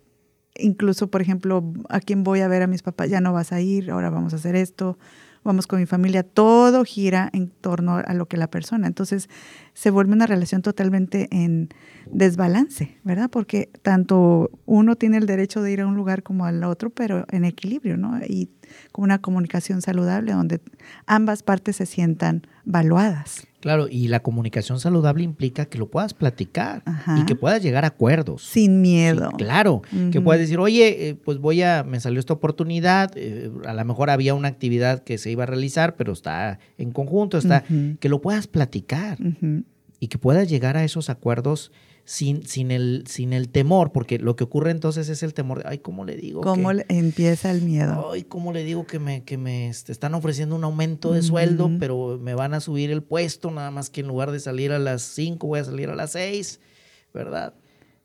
incluso, 0.56 1.08
por 1.08 1.22
ejemplo, 1.22 1.64
a 1.90 2.00
quién 2.00 2.24
voy 2.24 2.42
a 2.42 2.48
ver 2.48 2.62
a 2.62 2.68
mis 2.68 2.84
papás, 2.84 3.10
ya 3.10 3.22
no 3.22 3.34
vas 3.34 3.52
a 3.52 3.62
ir, 3.62 3.92
ahora 3.92 4.10
vamos 4.10 4.34
a 4.34 4.38
hacer 4.38 4.56
esto 4.56 4.98
vamos 5.46 5.68
con 5.68 5.80
mi 5.80 5.86
familia, 5.86 6.24
todo 6.24 6.84
gira 6.84 7.30
en 7.32 7.50
torno 7.50 7.98
a 7.98 8.14
lo 8.14 8.26
que 8.26 8.36
la 8.36 8.48
persona. 8.48 8.88
Entonces 8.88 9.30
se 9.74 9.92
vuelve 9.92 10.12
una 10.14 10.28
relación 10.28 10.62
totalmente 10.62 11.28
en 11.32 11.70
desbalance, 12.12 12.98
¿verdad? 13.04 13.30
Porque 13.30 13.70
tanto 13.82 14.50
uno 14.66 14.96
tiene 14.96 15.18
el 15.18 15.28
derecho 15.28 15.62
de 15.62 15.72
ir 15.72 15.82
a 15.82 15.88
un 15.88 15.96
lugar 15.96 16.24
como 16.24 16.46
al 16.46 16.64
otro, 16.64 16.90
pero 16.90 17.26
en 17.30 17.46
equilibrio, 17.46 17.96
¿no? 17.96 18.20
Y 18.28 18.50
con 18.92 19.04
una 19.04 19.20
comunicación 19.20 19.82
saludable 19.82 20.34
donde 20.34 20.62
ambas 21.06 21.44
partes 21.44 21.78
se 21.78 21.86
sientan 21.86 22.48
valuadas. 22.66 23.48
Claro, 23.66 23.88
y 23.90 24.10
la 24.10 24.20
comunicación 24.20 24.80
saludable 24.80 25.24
implica 25.24 25.66
que 25.66 25.80
lo 25.80 25.88
puedas 25.90 26.14
platicar 26.14 26.84
y 27.18 27.26
que 27.26 27.34
puedas 27.34 27.64
llegar 27.64 27.84
a 27.84 27.88
acuerdos. 27.88 28.44
Sin 28.44 28.80
miedo. 28.80 29.32
claro, 29.40 29.82
que 30.12 30.22
puedas 30.22 30.40
decir, 30.40 30.60
oye, 30.60 31.10
eh, 31.10 31.16
pues 31.16 31.40
voy 31.40 31.64
a, 31.64 31.84
me 31.84 32.00
salió 32.00 32.20
esta 32.20 32.34
oportunidad, 32.34 33.14
eh, 33.16 33.50
a 33.66 33.74
lo 33.74 33.84
mejor 33.84 34.12
había 34.12 34.36
una 34.36 34.50
actividad 34.50 35.04
que 35.04 35.18
se 35.18 35.32
iba 35.32 35.46
a 35.46 35.48
realizar, 35.48 35.96
pero 35.96 36.14
está 36.14 36.60
en 36.78 36.92
conjunto, 36.92 37.40
está, 37.40 37.64
que 38.00 38.08
lo 38.08 38.22
puedas 38.22 38.46
platicar 38.46 39.18
y 40.00 40.10
que 40.10 40.20
puedas 40.20 40.48
llegar 40.48 40.78
a 40.78 40.84
esos 40.84 41.10
acuerdos 41.10 41.72
sin, 42.06 42.46
sin, 42.46 42.70
el, 42.70 43.04
sin 43.08 43.34
el 43.34 43.50
temor, 43.50 43.92
porque 43.92 44.20
lo 44.20 44.36
que 44.36 44.44
ocurre 44.44 44.70
entonces 44.70 45.10
es 45.10 45.24
el 45.24 45.34
temor 45.34 45.64
de, 45.64 45.70
ay, 45.70 45.80
¿cómo 45.80 46.06
le 46.06 46.16
digo? 46.16 46.42
¿Cómo 46.42 46.72
empieza 46.88 47.50
el 47.50 47.64
miedo? 47.64 48.12
Ay, 48.12 48.24
¿cómo 48.24 48.54
le 48.54 48.64
digo 48.64 48.86
que 48.86 49.00
me, 49.00 49.24
que 49.24 49.38
me 49.38 49.68
este, 49.70 49.92
están 49.92 50.14
ofreciendo 50.14 50.56
un 50.56 50.64
aumento 50.64 51.14
de 51.14 51.24
sueldo, 51.24 51.70
pero 51.80 52.20
me 52.22 52.36
van 52.36 52.54
a 52.54 52.60
subir 52.60 52.92
el 52.92 53.02
puesto, 53.02 53.50
nada 53.50 53.72
más 53.72 53.90
que 53.90 54.02
en 54.02 54.08
lugar 54.08 54.32
de 54.32 54.40
salir 54.40 54.72
a 54.72 54.78
las 54.78 55.02
5 55.02 55.48
voy 55.48 55.60
a 55.60 55.64
salir 55.64 55.90
a 55.90 55.96
las 55.96 56.12
6, 56.12 56.60
¿verdad? 57.12 57.56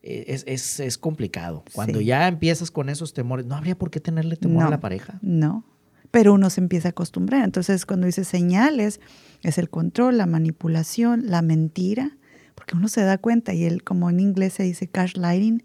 E, 0.03 0.25
es, 0.29 0.45
es, 0.47 0.81
es 0.81 0.97
complicado. 0.97 1.63
Cuando 1.75 2.01
ya 2.01 2.27
empiezas 2.27 2.71
con 2.71 2.89
esos 2.89 3.13
temores, 3.13 3.45
no 3.45 3.55
habría 3.55 3.77
por 3.77 3.91
qué 3.91 4.01
tenerle 4.01 4.37
temor 4.37 4.65
a 4.65 4.71
la 4.71 4.81
pareja. 4.81 5.19
No, 5.21 5.67
pero 6.11 6.33
uno 6.33 6.49
se 6.49 6.63
empieza 6.63 6.89
a 6.89 6.93
acostumbrar. 6.93 7.45
Entonces, 7.45 7.85
cuando 7.85 8.07
dice 8.07 8.25
señales, 8.25 8.99
es 9.43 9.59
el 9.59 9.69
control, 9.69 10.17
la 10.17 10.27
manipulación, 10.27 11.25
la 11.27 11.43
mentira, 11.43 12.17
porque 12.55 12.77
uno 12.77 12.89
se 12.89 13.03
da 13.03 13.19
cuenta 13.19 13.55
y 13.55 13.65
él, 13.65 13.83
como 13.85 14.11
en 14.11 14.21
inglés 14.21 14.55
se 14.55 14.63
dice 14.63 14.89
cash 14.89 15.17
lighting, 15.17 15.63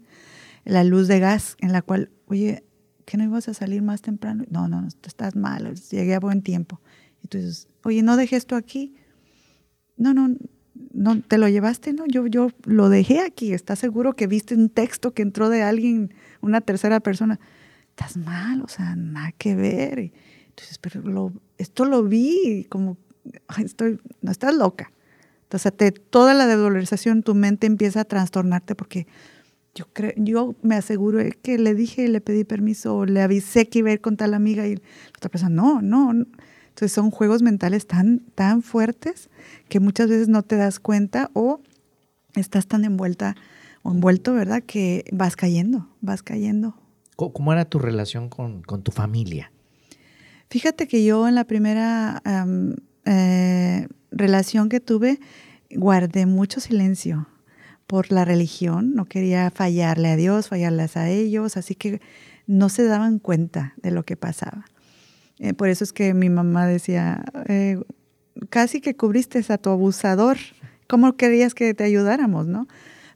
la 0.64 0.84
luz 0.84 1.08
de 1.08 1.20
gas 1.20 1.56
en 1.60 1.72
la 1.72 1.82
cual, 1.82 2.10
oye, 2.26 2.64
¿qué 3.04 3.16
no 3.16 3.24
ibas 3.24 3.48
a 3.48 3.54
salir 3.54 3.82
más 3.82 4.02
temprano? 4.02 4.44
No, 4.50 4.68
no, 4.68 4.86
estás 4.86 5.36
mal, 5.36 5.74
llegué 5.90 6.14
a 6.14 6.20
buen 6.20 6.42
tiempo. 6.42 6.80
Y 7.22 7.28
tú 7.28 7.38
dices, 7.38 7.68
oye, 7.84 8.02
¿no 8.02 8.16
dejé 8.16 8.36
esto 8.36 8.56
aquí? 8.56 8.96
No, 9.96 10.12
no, 10.12 10.36
no, 10.92 11.20
¿te 11.22 11.38
lo 11.38 11.48
llevaste? 11.48 11.92
No, 11.92 12.04
yo, 12.06 12.26
yo 12.26 12.50
lo 12.64 12.88
dejé 12.88 13.20
aquí. 13.20 13.52
¿Estás 13.52 13.78
seguro 13.78 14.14
que 14.14 14.26
viste 14.26 14.54
un 14.54 14.68
texto 14.68 15.14
que 15.14 15.22
entró 15.22 15.48
de 15.48 15.62
alguien, 15.62 16.12
una 16.40 16.60
tercera 16.60 17.00
persona? 17.00 17.38
Estás 17.90 18.16
mal, 18.16 18.60
o 18.62 18.68
sea, 18.68 18.94
nada 18.96 19.32
que 19.32 19.54
ver. 19.54 20.12
entonces, 20.48 20.78
pero 20.78 21.00
lo, 21.02 21.32
esto 21.58 21.84
lo 21.84 22.02
vi, 22.02 22.66
como, 22.68 22.98
estoy, 23.58 24.00
no 24.20 24.30
estás 24.30 24.54
loca. 24.54 24.92
Entonces, 25.46 25.72
te, 25.76 25.92
toda 25.92 26.34
la 26.34 26.46
desvalorización, 26.46 27.22
tu 27.22 27.34
mente 27.34 27.68
empieza 27.68 28.00
a 28.00 28.04
trastornarte 28.04 28.74
porque 28.74 29.06
yo 29.76 29.86
creo, 29.92 30.12
yo 30.16 30.56
me 30.62 30.74
aseguro 30.74 31.22
que 31.42 31.58
le 31.58 31.74
dije, 31.74 32.08
le 32.08 32.20
pedí 32.20 32.44
permiso, 32.44 32.96
o 32.96 33.06
le 33.06 33.22
avisé 33.22 33.68
que 33.68 33.78
iba 33.80 33.90
a 33.90 33.92
ir 33.92 34.00
con 34.00 34.16
tal 34.16 34.34
amiga 34.34 34.66
y 34.66 34.76
la 34.76 34.82
otra 35.16 35.30
persona, 35.30 35.54
no, 35.54 35.82
no. 35.82 36.10
Entonces 36.10 36.92
son 36.92 37.10
juegos 37.10 37.42
mentales 37.42 37.86
tan, 37.86 38.20
tan 38.34 38.62
fuertes 38.62 39.30
que 39.68 39.78
muchas 39.78 40.08
veces 40.08 40.28
no 40.28 40.42
te 40.42 40.56
das 40.56 40.80
cuenta 40.80 41.30
o 41.32 41.60
estás 42.34 42.66
tan 42.66 42.84
envuelta 42.84 43.36
o 43.82 43.92
envuelto, 43.92 44.34
¿verdad? 44.34 44.62
Que 44.66 45.04
vas 45.12 45.36
cayendo, 45.36 45.88
vas 46.00 46.22
cayendo. 46.22 46.74
¿Cómo 47.14 47.52
era 47.52 47.64
tu 47.64 47.78
relación 47.78 48.28
con, 48.28 48.62
tu 48.82 48.92
familia? 48.92 49.52
Fíjate 50.50 50.86
que 50.86 51.04
yo 51.04 51.28
en 51.28 51.34
la 51.34 51.44
primera 51.44 52.22
eh, 53.06 53.88
relación 54.10 54.68
que 54.68 54.80
tuve, 54.80 55.20
guardé 55.70 56.26
mucho 56.26 56.60
silencio 56.60 57.28
por 57.86 58.10
la 58.10 58.24
religión, 58.24 58.94
no 58.94 59.04
quería 59.04 59.50
fallarle 59.50 60.08
a 60.08 60.16
Dios, 60.16 60.48
fallarles 60.48 60.96
a 60.96 61.08
ellos, 61.08 61.56
así 61.56 61.74
que 61.74 62.00
no 62.46 62.68
se 62.68 62.84
daban 62.84 63.18
cuenta 63.18 63.74
de 63.76 63.92
lo 63.92 64.02
que 64.02 64.16
pasaba. 64.16 64.66
Eh, 65.38 65.54
por 65.54 65.68
eso 65.68 65.84
es 65.84 65.92
que 65.92 66.14
mi 66.14 66.28
mamá 66.28 66.66
decía, 66.66 67.24
eh, 67.46 67.78
casi 68.50 68.80
que 68.80 68.96
cubriste 68.96 69.44
a 69.48 69.58
tu 69.58 69.70
abusador, 69.70 70.36
¿cómo 70.88 71.16
querías 71.16 71.54
que 71.54 71.74
te 71.74 71.84
ayudáramos, 71.84 72.46
no? 72.46 72.66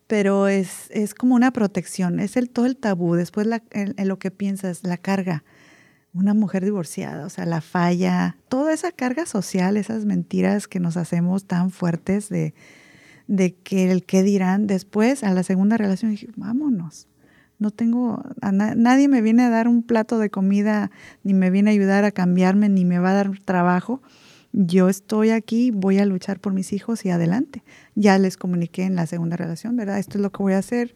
Pero 0.07 0.49
es, 0.49 0.89
es 0.91 1.15
como 1.15 1.35
una 1.35 1.53
protección, 1.53 2.21
es 2.21 2.37
el, 2.37 2.51
todo 2.51 2.67
el 2.67 2.77
tabú, 2.77 3.15
después 3.15 3.47
la, 3.47 3.63
lo 3.97 4.19
que 4.19 4.31
piensas, 4.31 4.85
la 4.85 4.97
carga 4.97 5.45
una 6.13 6.35
mujer 6.35 6.65
divorciada, 6.65 7.25
o 7.27 7.29
sea, 7.29 7.47
la 7.47 7.61
falla, 7.61 8.37
toda 8.49 8.73
esa 8.73 8.91
carga 8.91 9.27
social, 9.27 9.77
esas 9.77 10.05
mentiras 10.05 10.67
que 10.67 10.81
nos 10.81 10.97
hacemos 10.97 11.45
tan 11.45 11.71
fuertes 11.71 12.29
de, 12.29 12.55
que 13.63 13.93
el 13.93 14.05
qué 14.05 14.23
dirán 14.23 14.67
después, 14.67 15.23
a 15.23 15.33
la 15.33 15.43
segunda 15.43 15.77
relación, 15.77 16.11
dije, 16.11 16.29
vámonos. 16.37 17.07
No 17.59 17.71
tengo, 17.71 18.23
nadie 18.41 19.07
me 19.07 19.21
viene 19.21 19.43
a 19.43 19.51
dar 19.51 19.69
un 19.69 19.83
plato 19.83 20.19
de 20.19 20.31
comida, 20.31 20.91
ni 21.23 21.35
me 21.35 21.51
viene 21.51 21.71
a 21.71 21.75
ayudar 21.75 22.05
a 22.05 22.11
cambiarme, 22.11 22.71
ni 22.71 22.87
me 22.87 22.99
va 22.99 23.11
a 23.11 23.15
dar 23.15 23.31
trabajo. 23.45 24.03
yo 24.53 24.89
estoy 24.89 25.31
aquí, 25.31 25.71
voy 25.71 25.99
a 25.99 26.07
luchar 26.07 26.41
por 26.41 26.55
mis 26.55 26.73
hijos 26.73 27.05
y 27.05 27.11
adelante. 27.11 27.63
Ya 27.95 28.19
les 28.19 28.37
comuniqué 28.37 28.85
en 28.85 28.97
la 28.97 29.07
segunda 29.07 29.37
relación, 29.37 29.77
¿verdad? 29.77 29.99
Esto 29.99 30.17
es 30.19 30.23
lo 30.23 30.33
que 30.33 30.43
voy 30.43 30.55
a 30.55 30.59
hacer 30.59 30.95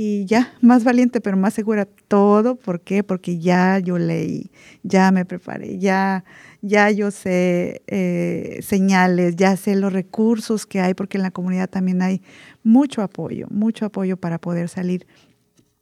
y 0.00 0.26
ya, 0.26 0.54
más 0.60 0.84
valiente, 0.84 1.20
pero 1.20 1.36
más 1.36 1.54
segura. 1.54 1.88
Todo, 2.06 2.54
¿por 2.54 2.80
qué? 2.80 3.02
Porque 3.02 3.40
ya 3.40 3.80
yo 3.80 3.98
leí, 3.98 4.52
ya 4.84 5.10
me 5.10 5.24
preparé, 5.24 5.80
ya, 5.80 6.24
ya 6.62 6.88
yo 6.92 7.10
sé 7.10 7.82
eh, 7.88 8.60
señales, 8.62 9.34
ya 9.34 9.56
sé 9.56 9.74
los 9.74 9.92
recursos 9.92 10.66
que 10.66 10.78
hay, 10.78 10.94
porque 10.94 11.18
en 11.18 11.24
la 11.24 11.32
comunidad 11.32 11.68
también 11.68 12.00
hay 12.00 12.22
mucho 12.62 13.02
apoyo, 13.02 13.48
mucho 13.50 13.86
apoyo 13.86 14.16
para 14.16 14.38
poder 14.38 14.68
salir 14.68 15.04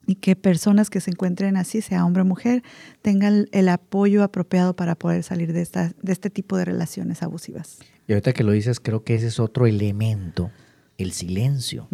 y 0.06 0.14
que 0.14 0.34
personas 0.34 0.88
que 0.88 1.02
se 1.02 1.10
encuentren 1.10 1.58
así, 1.58 1.82
sea 1.82 2.06
hombre 2.06 2.22
o 2.22 2.24
mujer, 2.24 2.62
tengan 3.02 3.48
el 3.52 3.68
apoyo 3.68 4.22
apropiado 4.22 4.74
para 4.74 4.94
poder 4.94 5.24
salir 5.24 5.52
de, 5.52 5.60
esta, 5.60 5.92
de 6.00 6.12
este 6.12 6.30
tipo 6.30 6.56
de 6.56 6.64
relaciones 6.64 7.22
abusivas. 7.22 7.80
Y 8.08 8.14
ahorita 8.14 8.32
que 8.32 8.44
lo 8.44 8.52
dices, 8.52 8.80
creo 8.80 9.04
que 9.04 9.14
ese 9.14 9.26
es 9.26 9.38
otro 9.38 9.66
elemento, 9.66 10.50
el 10.96 11.12
silencio. 11.12 11.86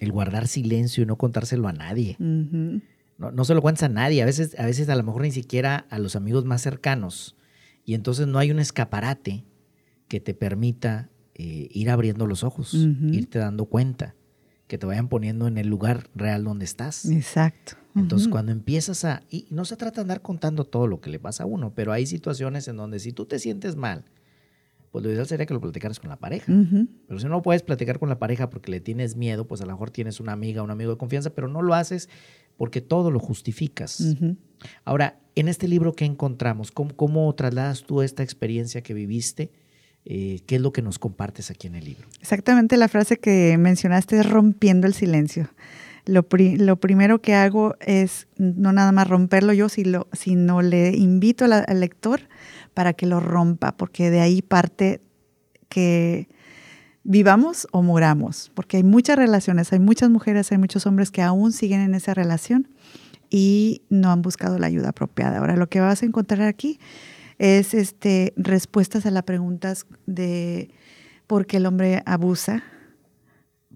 El 0.00 0.12
guardar 0.12 0.48
silencio 0.48 1.02
y 1.02 1.06
no 1.06 1.16
contárselo 1.16 1.68
a 1.68 1.72
nadie. 1.72 2.16
no, 2.18 3.30
no, 3.32 3.44
se 3.44 3.54
lo 3.54 3.62
cuentas 3.62 3.84
a 3.84 3.88
nadie, 3.88 4.22
a 4.22 4.26
veces, 4.26 4.58
a 4.58 4.66
veces 4.66 4.88
a 4.88 4.96
lo 4.96 5.02
mejor 5.02 5.22
ni 5.22 5.32
siquiera 5.32 5.86
a 5.90 5.98
los 5.98 6.16
amigos 6.16 6.44
más 6.44 6.62
cercanos. 6.62 7.36
Y 7.84 7.94
entonces 7.94 8.26
no 8.26 8.38
hay 8.38 8.50
un 8.50 8.58
escaparate 8.58 9.44
que 10.08 10.20
te 10.20 10.34
permita 10.34 11.10
eh, 11.34 11.68
ir 11.70 11.90
abriendo 11.90 12.26
los 12.26 12.44
ojos, 12.44 12.74
irte 12.74 13.38
dando 13.38 13.66
cuenta 13.66 14.14
que 14.66 14.78
te 14.78 14.86
vayan 14.86 15.08
poniendo 15.08 15.46
en 15.46 15.58
el 15.58 15.68
lugar 15.68 16.08
real 16.14 16.44
donde 16.44 16.64
estás. 16.64 17.06
Exacto. 17.06 17.76
Entonces, 17.94 18.28
cuando 18.28 18.52
empiezas 18.52 19.04
a... 19.04 19.22
Y 19.30 19.46
no 19.50 19.64
se 19.64 19.76
trata 19.76 19.96
de 19.96 20.00
andar 20.02 20.20
contando 20.20 20.64
todo 20.64 20.86
lo 20.86 21.00
que 21.00 21.08
le 21.08 21.18
pasa 21.18 21.44
a 21.44 21.46
uno, 21.46 21.72
pero 21.74 21.92
hay 21.92 22.04
situaciones 22.06 22.68
en 22.68 22.76
donde 22.76 22.98
si 22.98 23.12
tú 23.12 23.24
te 23.24 23.38
sientes 23.38 23.74
mal, 23.76 24.04
pues 24.90 25.04
lo 25.04 25.10
ideal 25.10 25.26
sería 25.26 25.46
que 25.46 25.54
lo 25.54 25.60
platicaras 25.60 26.00
con 26.00 26.10
la 26.10 26.16
pareja. 26.16 26.52
Pero 27.06 27.20
si 27.20 27.26
no 27.26 27.42
puedes 27.42 27.62
platicar 27.62 27.98
con 27.98 28.08
la 28.08 28.18
pareja 28.18 28.50
porque 28.50 28.70
le 28.70 28.80
tienes 28.80 29.16
miedo, 29.16 29.46
pues 29.46 29.60
a 29.60 29.66
lo 29.66 29.72
mejor 29.72 29.90
tienes 29.90 30.20
una 30.20 30.32
amiga, 30.32 30.62
un 30.62 30.70
amigo 30.70 30.90
de 30.90 30.96
confianza, 30.96 31.30
pero 31.30 31.48
no 31.48 31.62
lo 31.62 31.74
haces 31.74 32.08
porque 32.56 32.80
todo 32.80 33.10
lo 33.10 33.18
justificas. 33.18 34.16
Ahora, 34.84 35.20
en 35.34 35.48
este 35.48 35.68
libro 35.68 35.94
que 35.94 36.04
encontramos, 36.04 36.70
¿cómo, 36.70 36.96
¿cómo 36.96 37.34
trasladas 37.34 37.82
tú 37.84 38.02
esta 38.02 38.22
experiencia 38.22 38.82
que 38.82 38.94
viviste? 38.94 39.50
Eh, 40.08 40.40
¿qué 40.46 40.56
es 40.56 40.62
lo 40.62 40.72
que 40.72 40.82
nos 40.82 41.00
compartes 41.00 41.50
aquí 41.50 41.66
en 41.66 41.74
el 41.74 41.84
libro? 41.84 42.06
Exactamente 42.20 42.76
la 42.76 42.86
frase 42.86 43.18
que 43.18 43.56
mencionaste 43.58 44.20
es 44.20 44.30
rompiendo 44.30 44.86
el 44.86 44.94
silencio. 44.94 45.50
Lo, 46.04 46.22
primero 46.22 47.20
que 47.20 47.34
hago 47.34 47.74
es 47.80 48.28
no 48.38 48.72
nada 48.72 48.92
más 48.92 49.08
romperlo 49.08 49.52
yo, 49.52 49.68
sino, 49.68 50.06
sino 50.12 50.62
le 50.62 50.96
invito 50.96 51.44
al 51.44 51.80
lector 51.80 52.20
para 52.76 52.92
que 52.92 53.06
lo 53.06 53.20
rompa, 53.20 53.74
porque 53.74 54.10
de 54.10 54.20
ahí 54.20 54.42
parte 54.42 55.00
que 55.70 56.28
vivamos 57.04 57.66
o 57.72 57.80
muramos, 57.80 58.52
porque 58.52 58.76
hay 58.76 58.82
muchas 58.82 59.16
relaciones, 59.16 59.72
hay 59.72 59.78
muchas 59.78 60.10
mujeres, 60.10 60.52
hay 60.52 60.58
muchos 60.58 60.84
hombres 60.84 61.10
que 61.10 61.22
aún 61.22 61.52
siguen 61.52 61.80
en 61.80 61.94
esa 61.94 62.12
relación 62.12 62.68
y 63.30 63.80
no 63.88 64.10
han 64.12 64.20
buscado 64.20 64.58
la 64.58 64.66
ayuda 64.66 64.90
apropiada. 64.90 65.38
Ahora, 65.38 65.56
lo 65.56 65.70
que 65.70 65.80
vas 65.80 66.02
a 66.02 66.06
encontrar 66.06 66.42
aquí 66.42 66.78
es 67.38 67.72
este, 67.72 68.34
respuestas 68.36 69.06
a 69.06 69.10
las 69.10 69.22
preguntas 69.22 69.86
de 70.04 70.68
por 71.26 71.46
qué 71.46 71.56
el 71.56 71.64
hombre 71.64 72.02
abusa, 72.04 72.62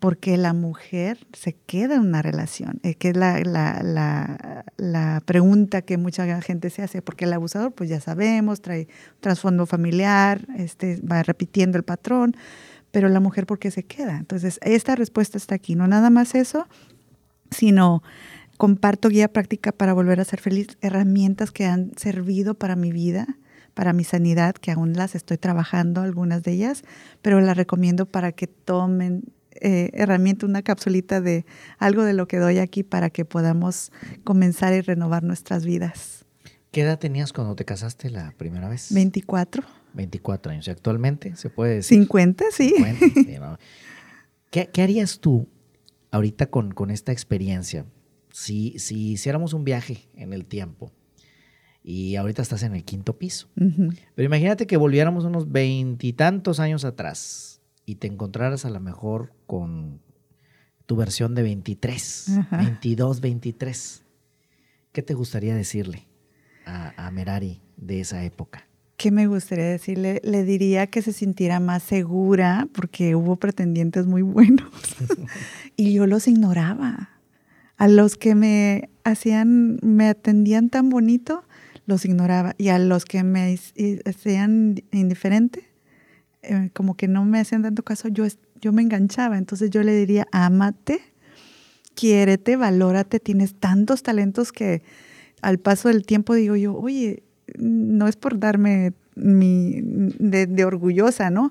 por 0.01 0.17
qué 0.17 0.37
la 0.39 0.55
mujer 0.55 1.19
se 1.35 1.53
queda 1.53 1.97
en 1.97 2.01
una 2.01 2.23
relación, 2.23 2.81
eh, 2.83 2.95
que 2.95 3.11
es 3.11 3.17
la, 3.17 3.39
la, 4.77 5.23
pregunta 5.27 5.83
que 5.83 5.99
mucha 5.99 6.41
gente 6.41 6.71
se 6.71 6.83
hace, 6.83 7.03
porque 7.03 7.27
el 7.27 7.33
abusador, 7.35 7.73
pues 7.73 7.91
ya 7.91 8.01
sabemos, 8.01 8.63
trae 8.63 8.89
trasfondo 9.21 9.67
familiar, 9.67 10.47
este, 10.57 11.01
va 11.03 11.23
repitiendo 11.23 11.77
el 11.77 11.85
patrón, 11.85 12.35
pero 12.91 13.09
la 13.09 13.21
mujer, 13.21 13.47
¿por 13.47 13.59
qué 13.59 13.71
se 13.71 13.85
queda? 13.85 14.17
Entonces, 14.17 14.59
esta 14.63 14.97
respuesta 14.97 15.37
está 15.37 15.55
aquí, 15.55 15.77
no 15.77 15.87
nada 15.87 16.09
más 16.11 16.35
eso, 16.35 16.67
sino 17.51 18.03
comparto 18.57 19.11
guía 19.11 19.29
práctica 19.29 19.71
para 19.71 19.93
volver 19.93 20.19
a 20.21 20.25
ser 20.25 20.41
feliz, 20.41 20.79
herramientas 20.81 21.51
que 21.51 21.67
han 21.67 21.93
servido 21.97 22.55
para 22.55 22.75
mi 22.75 22.91
vida, 22.91 23.27
para 23.75 23.93
mi 23.93 24.05
sanidad, 24.05 24.55
que 24.55 24.73
aún 24.73 24.95
las 24.95 25.15
estoy 25.15 25.37
trabajando, 25.37 26.01
algunas 26.01 26.43
de 26.43 26.53
ellas, 26.53 26.85
pero 27.23 27.41
las 27.41 27.57
recomiendo 27.57 28.07
para 28.07 28.33
que 28.33 28.47
tomen 28.47 29.25
eh, 29.61 29.91
herramienta, 29.93 30.47
una 30.47 30.63
capsulita 30.63 31.21
de 31.21 31.45
algo 31.79 32.05
de 32.05 32.15
lo 32.15 32.27
que 32.27 32.39
doy 32.39 32.59
aquí 32.59 32.83
para 32.83 33.11
que 33.11 33.25
podamos 33.25 33.93
comenzar 34.25 34.73
y 34.75 34.81
renovar 34.81 35.23
nuestras 35.23 35.65
vidas. 35.65 36.25
¿Qué 36.71 36.83
edad 36.83 36.99
tenías 36.99 37.33
cuando 37.33 37.57
te 37.57 37.65
casaste 37.65 38.11
la 38.11 38.33
primera 38.37 38.69
vez? 38.69 38.93
24. 38.93 39.63
24 39.93 40.53
años. 40.53 40.69
actualmente 40.69 41.35
se 41.37 41.51
puede 41.51 41.77
decir? 41.77 41.99
50, 41.99 42.45
sí. 42.53 42.75
¿Qué, 44.51 44.83
harías 44.83 45.19
tú 45.19 45.49
ahorita 46.11 46.47
con, 46.47 46.73
con 46.73 46.91
esta 46.91 47.13
experiencia? 47.13 47.87
Si, 48.33 48.79
si 48.79 49.13
hiciéramos 49.13 49.53
un 49.53 49.65
viaje 49.65 50.09
en 50.15 50.33
el 50.33 50.47
tiempo 50.47 50.93
y 51.83 52.17
ahorita 52.17 52.43
estás 52.43 52.63
en 52.63 52.75
el 52.75 52.85
quinto 52.85 53.19
piso. 53.19 53.49
Pero 53.55 54.27
imagínate 54.27 54.67
que 54.67 54.77
volviéramos 54.77 55.25
unos 55.25 55.51
veintitantos 55.51 56.61
años 56.61 56.85
atrás 56.85 57.50
y 57.91 57.97
te 57.97 58.07
encontraras 58.07 58.65
a 58.65 58.71
lo 58.71 58.79
mejor 58.79 59.33
con 59.49 60.01
tu 60.87 60.95
versión 60.95 61.35
de 61.35 61.43
23, 61.43 62.39
22, 62.53 63.21
23. 63.21 64.05
¿Qué 64.93 65.03
te 65.03 65.15
gustaría 65.15 65.57
decirle 65.57 66.07
a, 66.67 66.93
a, 66.97 67.11
Merari 67.11 67.63
de 67.77 67.99
esa 67.99 68.23
época? 68.23 68.69
¿Qué 68.97 69.11
me 69.11 69.27
gustaría 69.27 69.65
decirle? 69.65 70.21
Le 70.23 70.45
diría 70.45 70.87
que 70.87 71.03
se 71.03 71.13
sintiera 71.13 71.59
más 71.59 71.83
segura 71.83 72.69
porque 72.73 73.17
hubo 73.17 73.35
pretendientes 73.35 74.07
muy 74.07 74.23
buenos 74.23 74.71
y 75.77 75.93
yo 75.93 76.07
los 76.07 76.29
ignoraba. 76.29 77.11
A 77.77 77.89
los 77.89 78.17
que 78.17 78.37
me 78.37 78.89
hacían, 79.03 79.81
me 79.83 80.09
atendían 80.09 80.71
tan 80.71 80.91
bonito, 80.91 81.43
los 81.87 82.05
ignoraba. 82.05 82.55
Y 82.57 82.69
a 82.69 82.79
los 82.79 83.05
que 83.05 83.25
me 83.25 83.59
hacían 84.05 84.81
indiferente, 84.93 85.70
eh, 86.43 86.71
como 86.73 86.97
que 86.97 87.09
no 87.09 87.25
me 87.25 87.41
hacían 87.41 87.63
tanto 87.63 87.83
caso, 87.83 88.09
yo, 88.09 88.25
yo 88.61 88.73
me 88.73 88.83
enganchaba. 88.83 89.39
Entonces 89.39 89.71
yo 89.71 89.83
le 89.83 89.95
diría, 89.95 90.27
ámate, 90.33 91.01
quiérete, 91.95 92.57
valórate, 92.57 93.21
tienes 93.21 93.55
tantos 93.55 94.03
talentos 94.03 94.53
que 94.53 94.83
al 95.43 95.59
paso 95.59 95.89
del 95.89 96.05
tiempo 96.05 96.35
digo 96.35 96.57
yo, 96.57 96.75
oye, 96.75 97.23
no 97.59 98.09
es 98.09 98.17
por 98.17 98.39
darme 98.39 98.93
mi, 99.17 99.81
de, 99.83 100.47
de 100.47 100.65
orgullosa, 100.65 101.31
¿no? 101.31 101.51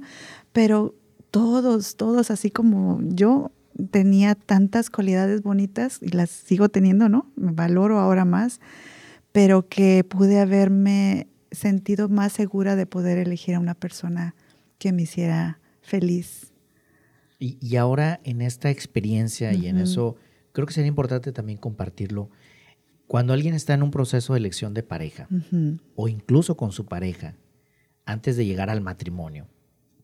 Pero 0.51 0.95
todos, 1.31 1.95
todos, 1.95 2.31
así 2.31 2.51
como 2.51 2.99
yo, 3.03 3.51
tenía 3.91 4.35
tantas 4.35 4.89
cualidades 4.89 5.43
bonitas 5.43 5.99
y 6.01 6.09
las 6.09 6.29
sigo 6.29 6.69
teniendo, 6.69 7.09
¿no? 7.09 7.31
Me 7.35 7.51
valoro 7.51 7.99
ahora 7.99 8.25
más 8.25 8.59
pero 9.31 9.67
que 9.67 10.03
pude 10.03 10.39
haberme 10.39 11.27
sentido 11.51 12.09
más 12.09 12.33
segura 12.33 12.75
de 12.75 12.85
poder 12.85 13.17
elegir 13.17 13.55
a 13.55 13.59
una 13.59 13.73
persona 13.73 14.35
que 14.79 14.91
me 14.91 15.03
hiciera 15.03 15.59
feliz. 15.81 16.53
Y, 17.41 17.75
ahora 17.77 18.19
en 18.25 18.41
esta 18.41 18.69
experiencia 18.69 19.53
y 19.53 19.67
en 19.67 19.77
eso, 19.77 20.17
creo 20.51 20.67
que 20.67 20.73
sería 20.73 20.89
importante 20.89 21.31
también 21.31 21.57
compartirlo. 21.57 22.29
Cuando 23.07 23.31
alguien 23.31 23.53
está 23.53 23.73
en 23.73 23.81
un 23.81 23.91
proceso 23.91 24.33
de 24.33 24.39
elección 24.39 24.73
de 24.73 24.83
pareja 24.83 25.29
o 25.95 26.09
incluso 26.09 26.57
con 26.57 26.73
su 26.73 26.85
pareja, 26.85 27.35
antes 28.03 28.35
de 28.35 28.45
llegar 28.45 28.69
al 28.69 28.81
matrimonio, 28.81 29.47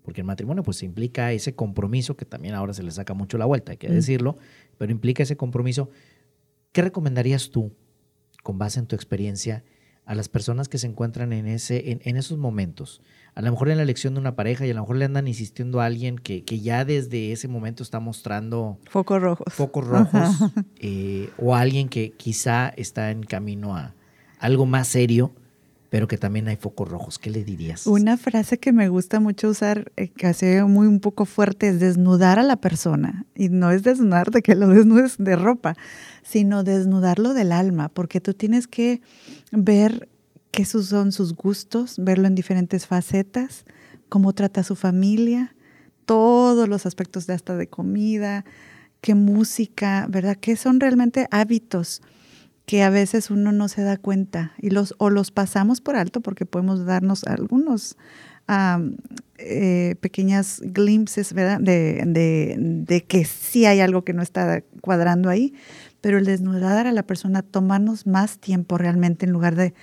porque 0.02 0.22
el 0.22 0.28
matrimonio 0.28 0.64
pues 0.64 0.82
implica 0.82 1.34
ese 1.34 1.56
compromiso 1.56 2.16
que 2.16 2.26
también 2.26 2.54
ahora 2.54 2.74
se 2.74 2.84
le 2.84 2.92
saca 2.92 3.14
mucho 3.14 3.38
la 3.38 3.46
vuelta, 3.46 3.74
hay 3.74 3.78
que 3.78 3.90
decirlo, 3.90 4.38
pero 4.78 4.92
implica 4.92 5.24
ese 5.24 5.36
compromiso. 5.36 5.90
¿Qué 6.72 6.84
recomendarías 6.84 7.50
tú 7.50 7.74
con 8.44 8.58
base 8.58 8.80
en 8.80 8.86
tu 8.86 8.96
experiencia, 8.96 9.64
a 10.06 10.16
las 10.16 10.30
personas 10.30 10.70
que 10.70 10.78
se 10.78 10.88
encuentran 10.88 11.34
en, 11.34 11.48
ese, 11.48 12.00
en, 12.04 12.18
esos 12.18 12.38
momentos. 12.38 13.02
A 13.34 13.42
lo 13.42 13.52
mejor 13.52 13.70
en 13.70 13.78
la 13.78 13.84
elección 13.84 14.14
de 14.14 14.20
una 14.20 14.36
pareja 14.36 14.66
y 14.66 14.70
a 14.70 14.74
lo 14.74 14.82
mejor 14.82 14.98
le 14.98 15.06
andan 15.06 15.28
insistiendo 15.28 15.82
a 15.82 15.86
alguien 15.86 16.18
que, 16.18 16.44
ya 16.44 16.86
desde 16.86 17.32
ese 17.32 17.48
momento 17.48 17.84
está 17.84 18.00
mostrando 18.00 18.80
focos 18.90 19.22
rojos. 19.22 19.54
Focos 19.54 19.86
rojos. 19.86 20.30
Eh, 20.80 21.30
o 21.38 21.56
alguien 21.56 21.90
que 21.90 22.12
quizá 22.12 22.70
está 22.70 23.10
en 23.10 23.24
camino 23.24 23.76
a 23.76 23.96
algo 24.40 24.66
más 24.66 24.88
serio, 24.88 25.34
pero 25.96 26.10
que 26.10 26.18
también 26.18 26.50
hay 26.50 26.58
focos 26.58 26.90
rojos. 26.90 27.18
¿Qué 27.20 27.30
le 27.30 27.46
dirías? 27.46 27.88
Una 27.88 28.18
frase 28.18 28.58
que 28.58 28.74
me 28.74 28.90
gusta 28.90 29.22
mucho 29.22 29.48
usar, 29.48 29.94
eh, 29.96 30.10
que 30.10 30.28
hace 30.28 30.62
muy 30.66 30.88
un 30.88 31.00
poco 31.00 31.24
fuerte, 31.24 31.70
es 31.70 31.80
desnudar 31.80 32.38
a 32.38 32.44
la 32.44 32.58
persona. 32.58 33.26
Y 33.34 33.48
no 33.48 33.72
es 33.72 33.84
desnudar 33.84 34.30
de 34.30 34.42
que 34.42 34.56
lo 34.56 34.68
desnudes 34.68 35.16
de 35.18 35.38
ropa, 35.38 35.78
sino 36.22 36.66
desnudarlo 36.66 37.34
del 37.34 37.54
alma, 37.54 37.88
porque 37.88 38.20
tú 38.20 38.34
tienes 38.34 38.68
que 38.68 39.00
ver 39.54 40.10
qué 40.52 40.66
son 40.66 41.14
sus 41.14 41.34
gustos, 41.34 41.96
verlo 41.98 42.28
en 42.28 42.36
diferentes 42.36 42.88
facetas, 42.88 43.64
cómo 44.10 44.34
trata 44.34 44.60
a 44.60 44.64
su 44.66 44.76
familia, 44.76 45.56
todos 46.06 46.68
los 46.68 46.86
aspectos 46.86 47.26
de 47.26 47.36
hasta 47.36 47.56
de 47.56 47.68
comida, 47.68 48.44
qué 49.00 49.16
música, 49.16 50.08
¿verdad? 50.10 50.36
¿Qué 50.36 50.58
son 50.58 50.82
realmente 50.82 51.30
hábitos 51.32 52.02
que 52.66 52.84
a 52.84 52.90
veces 52.90 53.30
uno 53.30 53.52
no 53.52 53.68
se 53.68 53.84
da 53.84 53.98
cuenta 53.98 54.54
y 54.58 54.72
los 54.72 54.96
o 54.98 55.10
los 55.10 55.32
pasamos 55.32 55.82
por 55.82 55.96
alto 55.96 56.22
porque 56.22 56.46
podemos 56.46 56.86
darnos 56.86 57.24
algunos 57.24 57.98
eh, 59.38 59.96
pequeñas 60.02 60.62
glimpses, 60.64 61.34
¿verdad? 61.34 61.60
De, 61.60 62.04
de, 62.06 63.04
que 63.04 63.26
sí 63.26 63.66
hay 63.66 63.80
algo 63.80 64.04
que 64.04 64.14
no 64.14 64.22
está 64.22 64.64
cuadrando 64.82 65.30
ahí, 65.30 65.54
pero 66.02 66.18
el 66.18 66.26
desnudar 66.26 66.86
a 66.86 66.92
la 66.92 67.04
persona, 67.04 67.42
tomarnos 67.42 68.06
más 68.06 68.38
tiempo 68.38 68.78
realmente 68.78 69.26
en 69.26 69.32
lugar 69.32 69.56
de, 69.56 69.74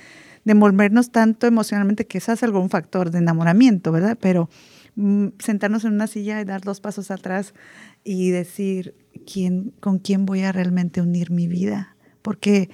de 0.44 1.02
tanto 1.10 1.46
emocionalmente, 1.46 2.06
que 2.06 2.18
es 2.18 2.42
algún 2.42 2.70
factor 2.70 3.10
de 3.10 3.18
enamoramiento, 3.18 3.90
¿verdad? 3.90 4.16
Pero 4.20 4.48
mm, 4.94 5.28
sentarnos 5.38 5.84
en 5.84 5.94
una 5.94 6.06
silla 6.06 6.40
y 6.40 6.44
dar 6.44 6.60
dos 6.60 6.80
pasos 6.80 7.10
atrás 7.10 7.54
y 8.04 8.30
decir, 8.30 8.94
¿quién, 9.30 9.72
¿con 9.80 9.98
quién 9.98 10.24
voy 10.24 10.42
a 10.42 10.52
realmente 10.52 11.00
unir 11.00 11.30
mi 11.30 11.48
vida? 11.48 11.96
Porque 12.22 12.70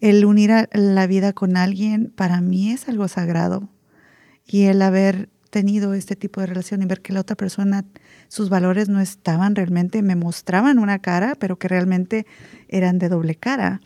el 0.00 0.24
unir 0.24 0.68
la 0.72 1.06
vida 1.06 1.32
con 1.32 1.56
alguien 1.56 2.12
para 2.14 2.40
mí 2.40 2.70
es 2.70 2.88
algo 2.88 3.08
sagrado. 3.08 3.68
Y 4.46 4.64
el 4.64 4.82
haber 4.82 5.28
tenido 5.50 5.94
este 5.94 6.16
tipo 6.16 6.40
de 6.40 6.46
relación 6.46 6.82
y 6.82 6.86
ver 6.86 7.00
que 7.00 7.12
la 7.12 7.20
otra 7.20 7.36
persona, 7.36 7.84
sus 8.28 8.48
valores 8.48 8.88
no 8.88 9.00
estaban 9.00 9.54
realmente, 9.54 10.02
me 10.02 10.16
mostraban 10.16 10.78
una 10.78 10.98
cara, 10.98 11.34
pero 11.38 11.58
que 11.58 11.68
realmente 11.68 12.26
eran 12.68 12.98
de 12.98 13.08
doble 13.08 13.34
cara. 13.34 13.80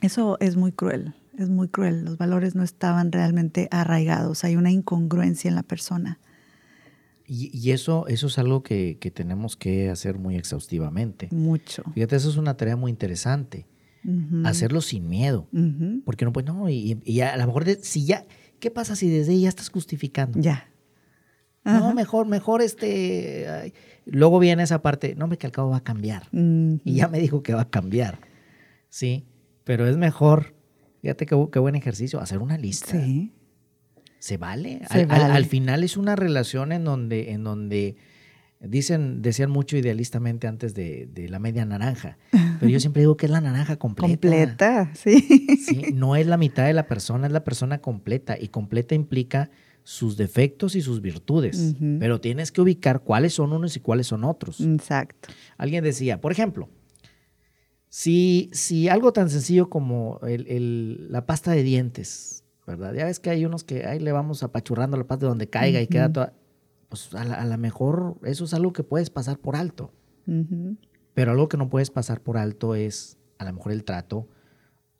Eso 0.00 0.38
es 0.40 0.56
muy 0.56 0.72
cruel, 0.72 1.14
es 1.36 1.48
muy 1.48 1.68
cruel. 1.68 2.04
Los 2.04 2.18
valores 2.18 2.54
no 2.54 2.62
estaban 2.62 3.12
realmente 3.12 3.68
arraigados, 3.70 4.44
hay 4.44 4.56
una 4.56 4.70
incongruencia 4.70 5.48
en 5.48 5.54
la 5.54 5.62
persona. 5.62 6.18
Y, 7.30 7.72
eso, 7.72 8.06
eso 8.06 8.28
es 8.28 8.38
algo 8.38 8.62
que, 8.62 8.96
tenemos 9.12 9.54
que 9.54 9.90
hacer 9.90 10.18
muy 10.18 10.36
exhaustivamente. 10.36 11.28
Mucho. 11.30 11.82
Fíjate, 11.92 12.16
eso 12.16 12.30
es 12.30 12.38
una 12.38 12.56
tarea 12.56 12.74
muy 12.74 12.90
interesante. 12.90 13.66
Hacerlo 14.44 14.80
sin 14.80 15.08
miedo. 15.08 15.48
Porque 16.04 16.24
no, 16.24 16.32
pues 16.32 16.46
no, 16.46 16.68
y, 16.68 17.20
a 17.20 17.36
lo 17.36 17.46
mejor 17.46 17.66
si 17.82 18.06
ya, 18.06 18.24
¿qué 18.60 18.70
pasa 18.70 18.96
si 18.96 19.08
desde 19.08 19.32
ahí 19.32 19.42
ya 19.42 19.48
estás 19.48 19.68
justificando? 19.70 20.40
Ya. 20.40 20.70
No, 21.64 21.92
mejor, 21.92 22.26
mejor 22.26 22.62
este. 22.62 23.74
Luego 24.06 24.38
viene 24.38 24.62
esa 24.62 24.80
parte, 24.80 25.14
no, 25.16 25.26
me 25.26 25.36
que 25.36 25.46
al 25.46 25.52
cabo 25.52 25.70
va 25.70 25.78
a 25.78 25.84
cambiar. 25.84 26.28
Y 26.32 26.94
ya 26.94 27.08
me 27.08 27.18
dijo 27.18 27.42
que 27.42 27.54
va 27.54 27.62
a 27.62 27.70
cambiar. 27.70 28.20
Sí, 28.88 29.26
pero 29.64 29.86
es 29.86 29.98
mejor, 29.98 30.54
fíjate 31.02 31.26
qué, 31.26 31.48
qué 31.52 31.58
buen 31.58 31.74
ejercicio, 31.74 32.20
hacer 32.20 32.38
una 32.38 32.56
lista. 32.56 32.92
Sí. 32.92 33.32
¿Se 34.18 34.36
vale? 34.36 34.80
al, 34.88 35.44
final 35.44 35.84
es 35.84 35.96
una 35.96 36.16
relación 36.16 36.72
en 36.72 36.84
donde, 36.84 37.32
en 37.32 37.44
donde 37.44 37.96
dicen, 38.60 39.22
decían 39.22 39.50
mucho 39.50 39.76
idealistamente 39.76 40.46
antes 40.46 40.74
de, 40.74 41.26
la 41.28 41.38
media 41.38 41.64
naranja, 41.64 42.18
pero 42.60 42.68
yo 42.68 42.80
siempre 42.80 43.02
digo 43.02 43.16
que 43.16 43.26
es 43.26 43.32
la 43.32 43.40
naranja 43.40 43.76
completa. 43.76 44.08
Completa, 44.08 44.90
sí. 44.94 45.20
sí. 45.64 45.92
No 45.94 46.16
es 46.16 46.26
la 46.26 46.36
mitad 46.36 46.66
de 46.66 46.72
la 46.72 46.86
persona, 46.86 47.26
es 47.26 47.32
la 47.32 47.44
persona 47.44 47.78
completa. 47.78 48.36
Y 48.38 48.48
completa 48.48 48.94
implica 48.94 49.50
sus 49.88 50.18
defectos 50.18 50.74
y 50.74 50.82
sus 50.82 51.00
virtudes, 51.00 51.74
pero 51.98 52.20
tienes 52.20 52.52
que 52.52 52.60
ubicar 52.60 53.00
cuáles 53.00 53.32
son 53.32 53.54
unos 53.54 53.74
y 53.74 53.80
cuáles 53.80 54.06
son 54.06 54.22
otros. 54.22 54.60
Exacto. 54.60 55.30
Alguien 55.56 55.82
decía, 55.82 56.20
por 56.20 56.30
ejemplo, 56.30 56.68
si, 57.88 58.50
si 58.52 58.90
algo 58.90 59.14
tan 59.14 59.30
sencillo 59.30 59.70
como 59.70 60.20
la 60.22 61.24
pasta 61.24 61.52
de 61.52 61.62
dientes, 61.62 62.44
¿verdad? 62.66 62.92
Ya 62.92 63.06
ves 63.06 63.18
que 63.18 63.30
hay 63.30 63.46
unos 63.46 63.64
que 63.64 63.86
ahí 63.86 63.98
le 63.98 64.12
vamos 64.12 64.42
apachurrando 64.42 64.98
la 64.98 65.04
pasta 65.04 65.24
de 65.24 65.30
donde 65.30 65.48
caiga 65.48 65.80
y 65.80 65.86
queda 65.86 66.12
toda... 66.12 66.34
Pues 66.88 67.14
a 67.14 67.44
lo 67.44 67.58
mejor 67.58 68.16
eso 68.24 68.44
es 68.44 68.54
algo 68.54 68.72
que 68.72 68.82
puedes 68.82 69.10
pasar 69.10 69.38
por 69.38 69.56
alto. 69.56 69.92
Pero 71.14 71.30
algo 71.32 71.48
que 71.48 71.56
no 71.56 71.68
puedes 71.68 71.90
pasar 71.90 72.20
por 72.20 72.36
alto 72.36 72.74
es 72.74 73.18
a 73.38 73.44
lo 73.44 73.52
mejor 73.52 73.72
el 73.72 73.84
trato 73.84 74.28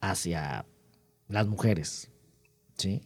hacia 0.01 0.65
las 1.29 1.47
mujeres, 1.47 2.11
¿sí? 2.77 3.03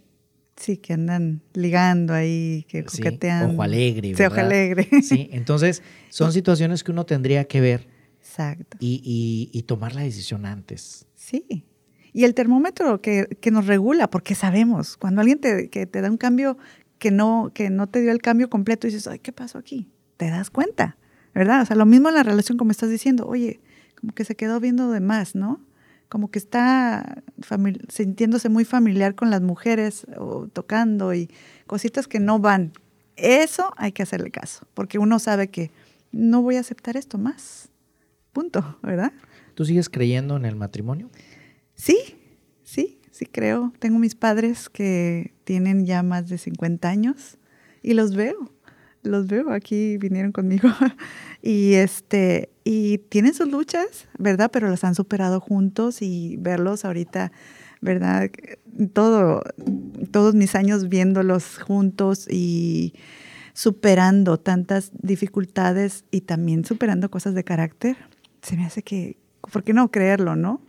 Sí, 0.56 0.76
que 0.76 0.92
andan 0.92 1.42
ligando 1.54 2.14
ahí, 2.14 2.64
que 2.68 2.84
coquetean. 2.84 3.50
ojo 3.50 3.62
alegre. 3.62 4.14
Sí, 4.14 4.22
ojo 4.22 4.36
alegre. 4.40 4.88
Sí, 5.02 5.28
entonces 5.32 5.82
son 6.10 6.32
situaciones 6.32 6.84
que 6.84 6.92
uno 6.92 7.04
tendría 7.04 7.44
que 7.44 7.60
ver. 7.60 7.88
Exacto. 8.20 8.76
Y, 8.78 9.64
tomar 9.66 9.94
la 9.94 10.02
decisión 10.02 10.46
antes. 10.46 11.06
Sí. 11.14 11.66
Y 12.12 12.24
el 12.24 12.34
termómetro 12.34 13.00
que, 13.00 13.26
nos 13.50 13.66
regula, 13.66 14.08
porque 14.08 14.34
sabemos, 14.34 14.96
cuando 14.96 15.22
alguien 15.22 15.40
te, 15.40 15.70
que 15.70 15.86
te 15.86 16.00
da 16.00 16.10
un 16.10 16.18
cambio 16.18 16.58
que 17.02 17.10
no, 17.10 17.50
que 17.52 17.68
no 17.68 17.88
te 17.88 18.00
dio 18.00 18.12
el 18.12 18.22
cambio 18.22 18.48
completo, 18.48 18.86
dices, 18.86 19.08
ay, 19.08 19.18
¿qué 19.18 19.32
pasó 19.32 19.58
aquí? 19.58 19.90
Te 20.18 20.30
das 20.30 20.50
cuenta, 20.50 20.96
¿verdad? 21.34 21.62
O 21.62 21.66
sea, 21.66 21.74
lo 21.74 21.84
mismo 21.84 22.10
en 22.10 22.14
la 22.14 22.22
relación 22.22 22.56
como 22.56 22.70
estás 22.70 22.90
diciendo, 22.90 23.26
oye, 23.26 23.60
como 24.00 24.14
que 24.14 24.24
se 24.24 24.36
quedó 24.36 24.60
viendo 24.60 24.88
de 24.92 25.00
más, 25.00 25.34
¿no? 25.34 25.60
como 26.08 26.30
que 26.30 26.38
está 26.38 27.22
sintiéndose 27.88 28.50
muy 28.50 28.66
familiar 28.66 29.14
con 29.14 29.30
las 29.30 29.40
mujeres 29.40 30.06
o 30.18 30.46
tocando 30.46 31.14
y 31.14 31.30
cositas 31.66 32.06
que 32.06 32.20
no 32.20 32.38
van. 32.38 32.72
Eso 33.16 33.72
hay 33.78 33.92
que 33.92 34.02
hacerle 34.02 34.30
caso, 34.30 34.66
porque 34.74 34.98
uno 34.98 35.18
sabe 35.18 35.48
que 35.48 35.70
no 36.12 36.42
voy 36.42 36.56
a 36.56 36.60
aceptar 36.60 36.98
esto 36.98 37.16
más. 37.16 37.70
Punto, 38.32 38.78
¿verdad? 38.82 39.12
¿Tú 39.54 39.64
sigues 39.64 39.88
creyendo 39.88 40.36
en 40.36 40.44
el 40.44 40.54
matrimonio? 40.54 41.10
Sí, 41.74 41.96
sí, 43.12 43.26
creo. 43.26 43.72
Tengo 43.78 44.00
mis 44.00 44.16
padres 44.16 44.68
que 44.68 45.32
tienen 45.44 45.86
ya 45.86 46.02
más 46.02 46.28
de 46.28 46.38
50 46.38 46.88
años 46.88 47.38
y 47.80 47.94
los 47.94 48.16
veo 48.16 48.50
los 49.02 49.26
veo 49.26 49.52
aquí, 49.52 49.98
vinieron 49.98 50.32
conmigo. 50.32 50.68
y 51.42 51.74
este, 51.74 52.50
y 52.64 52.98
tienen 52.98 53.34
sus 53.34 53.48
luchas, 53.48 54.08
¿verdad? 54.18 54.50
Pero 54.52 54.68
las 54.68 54.84
han 54.84 54.94
superado 54.94 55.40
juntos 55.40 56.02
y 56.02 56.36
verlos 56.38 56.84
ahorita, 56.84 57.32
¿verdad? 57.80 58.30
Todo, 58.92 59.42
todos 60.10 60.34
mis 60.34 60.54
años 60.54 60.88
viéndolos 60.88 61.58
juntos 61.58 62.26
y 62.30 62.94
superando 63.54 64.38
tantas 64.38 64.92
dificultades 64.94 66.04
y 66.10 66.22
también 66.22 66.64
superando 66.64 67.10
cosas 67.10 67.34
de 67.34 67.44
carácter, 67.44 67.96
se 68.40 68.56
me 68.56 68.64
hace 68.64 68.82
que, 68.82 69.18
¿por 69.52 69.62
qué 69.62 69.74
no 69.74 69.90
creerlo, 69.90 70.36
no? 70.36 70.62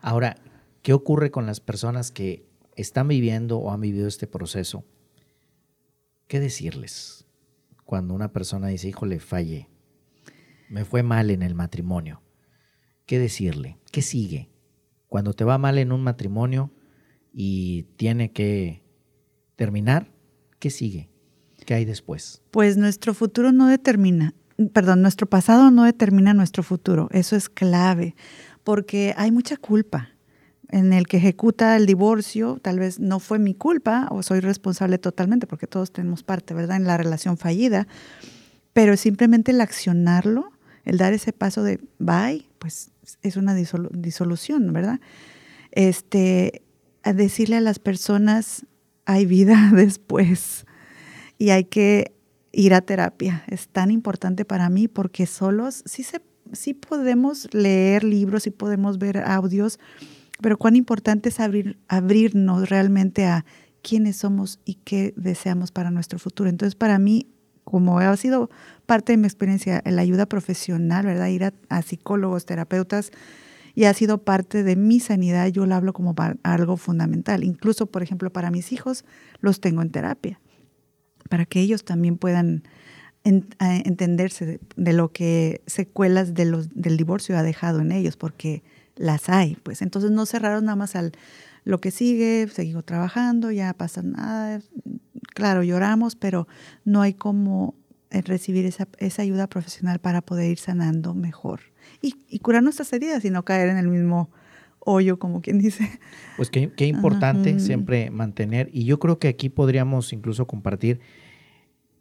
Ahora, 0.00 0.36
¿qué 0.84 0.92
ocurre 0.92 1.32
con 1.32 1.46
las 1.46 1.58
personas 1.58 2.12
que 2.12 2.46
están 2.76 3.08
viviendo 3.08 3.58
o 3.58 3.72
han 3.72 3.80
vivido 3.80 4.06
este 4.06 4.28
proceso? 4.28 4.84
¿Qué 6.28 6.38
decirles? 6.38 7.24
cuando 7.84 8.14
una 8.14 8.32
persona 8.32 8.68
dice, 8.68 8.88
híjole, 8.88 9.20
fallé, 9.20 9.68
me 10.68 10.84
fue 10.84 11.02
mal 11.02 11.30
en 11.30 11.42
el 11.42 11.54
matrimonio, 11.54 12.22
¿qué 13.06 13.18
decirle? 13.18 13.78
¿Qué 13.92 14.02
sigue? 14.02 14.50
Cuando 15.08 15.34
te 15.34 15.44
va 15.44 15.58
mal 15.58 15.78
en 15.78 15.92
un 15.92 16.02
matrimonio 16.02 16.72
y 17.32 17.84
tiene 17.96 18.32
que 18.32 18.82
terminar, 19.56 20.10
¿qué 20.58 20.70
sigue? 20.70 21.10
¿Qué 21.66 21.74
hay 21.74 21.84
después? 21.84 22.42
Pues 22.50 22.76
nuestro 22.76 23.14
futuro 23.14 23.52
no 23.52 23.68
determina, 23.68 24.34
perdón, 24.72 25.02
nuestro 25.02 25.28
pasado 25.28 25.70
no 25.70 25.84
determina 25.84 26.34
nuestro 26.34 26.62
futuro. 26.62 27.08
Eso 27.12 27.36
es 27.36 27.48
clave, 27.48 28.16
porque 28.64 29.14
hay 29.16 29.30
mucha 29.30 29.56
culpa 29.56 30.13
en 30.74 30.92
el 30.92 31.06
que 31.06 31.18
ejecuta 31.18 31.76
el 31.76 31.86
divorcio, 31.86 32.58
tal 32.60 32.80
vez 32.80 32.98
no 32.98 33.20
fue 33.20 33.38
mi 33.38 33.54
culpa 33.54 34.08
o 34.10 34.24
soy 34.24 34.40
responsable 34.40 34.98
totalmente, 34.98 35.46
porque 35.46 35.68
todos 35.68 35.92
tenemos 35.92 36.24
parte, 36.24 36.52
¿verdad?, 36.52 36.78
en 36.78 36.84
la 36.84 36.96
relación 36.96 37.38
fallida, 37.38 37.86
pero 38.72 38.96
simplemente 38.96 39.52
el 39.52 39.60
accionarlo, 39.60 40.50
el 40.84 40.98
dar 40.98 41.12
ese 41.12 41.32
paso 41.32 41.62
de 41.62 41.78
bye, 42.00 42.48
pues 42.58 42.90
es 43.22 43.36
una 43.36 43.54
disolución, 43.54 44.72
¿verdad? 44.72 44.98
Este, 45.70 46.62
a 47.04 47.12
decirle 47.12 47.58
a 47.58 47.60
las 47.60 47.78
personas, 47.78 48.66
hay 49.04 49.26
vida 49.26 49.70
después 49.76 50.66
y 51.38 51.50
hay 51.50 51.66
que 51.66 52.16
ir 52.50 52.74
a 52.74 52.80
terapia. 52.80 53.44
Es 53.46 53.68
tan 53.68 53.92
importante 53.92 54.44
para 54.44 54.68
mí 54.70 54.88
porque 54.88 55.26
solos 55.26 55.84
sí, 55.86 56.02
se, 56.02 56.20
sí 56.52 56.74
podemos 56.74 57.46
leer 57.54 58.02
libros, 58.02 58.42
sí 58.42 58.50
podemos 58.50 58.98
ver 58.98 59.18
audios, 59.18 59.78
pero 60.40 60.58
cuán 60.58 60.76
importante 60.76 61.28
es 61.28 61.40
abrir, 61.40 61.78
abrirnos 61.88 62.68
realmente 62.68 63.26
a 63.26 63.44
quiénes 63.82 64.16
somos 64.16 64.58
y 64.64 64.74
qué 64.84 65.12
deseamos 65.16 65.70
para 65.70 65.90
nuestro 65.90 66.18
futuro. 66.18 66.48
Entonces, 66.48 66.74
para 66.74 66.98
mí, 66.98 67.28
como 67.62 67.98
ha 67.98 68.16
sido 68.16 68.50
parte 68.86 69.12
de 69.12 69.18
mi 69.18 69.26
experiencia, 69.26 69.82
la 69.84 70.02
ayuda 70.02 70.26
profesional, 70.26 71.06
¿verdad? 71.06 71.28
Ir 71.28 71.44
a, 71.68 71.82
psicólogos, 71.82 72.46
terapeutas, 72.46 73.10
y 73.74 73.84
ha 73.84 73.94
sido 73.94 74.18
parte 74.22 74.62
de 74.62 74.76
mi 74.76 75.00
sanidad, 75.00 75.48
yo 75.48 75.66
lo 75.66 75.74
hablo 75.74 75.92
como 75.92 76.14
algo 76.42 76.76
fundamental. 76.76 77.42
Incluso, 77.42 77.86
por 77.86 78.02
ejemplo, 78.02 78.32
para 78.32 78.50
mis 78.50 78.72
hijos, 78.72 79.04
los 79.40 79.60
tengo 79.60 79.82
en 79.82 79.90
terapia, 79.90 80.40
para 81.28 81.44
que 81.44 81.60
ellos 81.60 81.84
también 81.84 82.16
puedan 82.16 82.62
entenderse 83.24 84.60
de, 84.76 84.92
lo 84.92 85.10
que 85.10 85.62
secuelas 85.66 86.34
de 86.34 86.44
los, 86.44 86.68
del 86.74 86.96
divorcio 86.96 87.36
ha 87.38 87.42
dejado 87.42 87.80
en 87.80 87.90
ellos, 87.90 88.16
porque 88.16 88.62
las 88.96 89.28
hay, 89.28 89.56
pues 89.62 89.82
entonces 89.82 90.10
no 90.10 90.26
cerraron 90.26 90.64
nada 90.64 90.76
más 90.76 90.96
al 90.96 91.12
lo 91.64 91.80
que 91.80 91.90
sigue, 91.90 92.46
seguimos 92.48 92.84
trabajando, 92.84 93.50
ya 93.50 93.72
pasa 93.72 94.02
nada, 94.02 94.60
claro, 95.34 95.62
lloramos, 95.62 96.14
pero 96.14 96.46
no 96.84 97.00
hay 97.00 97.14
como 97.14 97.74
eh, 98.10 98.20
recibir 98.20 98.66
esa, 98.66 98.86
esa 98.98 99.22
ayuda 99.22 99.46
profesional 99.46 99.98
para 99.98 100.20
poder 100.20 100.50
ir 100.50 100.58
sanando 100.58 101.14
mejor 101.14 101.60
y, 102.02 102.16
y, 102.28 102.40
curar 102.40 102.62
nuestras 102.62 102.92
heridas 102.92 103.24
y 103.24 103.30
no 103.30 103.44
caer 103.44 103.70
en 103.70 103.78
el 103.78 103.88
mismo 103.88 104.30
hoyo, 104.78 105.18
como 105.18 105.40
quien 105.40 105.58
dice. 105.58 105.88
Pues 106.36 106.50
qué, 106.50 106.70
qué 106.70 106.86
importante 106.86 107.58
siempre 107.58 108.10
mantener, 108.10 108.68
y 108.72 108.84
yo 108.84 108.98
creo 108.98 109.18
que 109.18 109.28
aquí 109.28 109.48
podríamos 109.48 110.12
incluso 110.12 110.46
compartir 110.46 111.00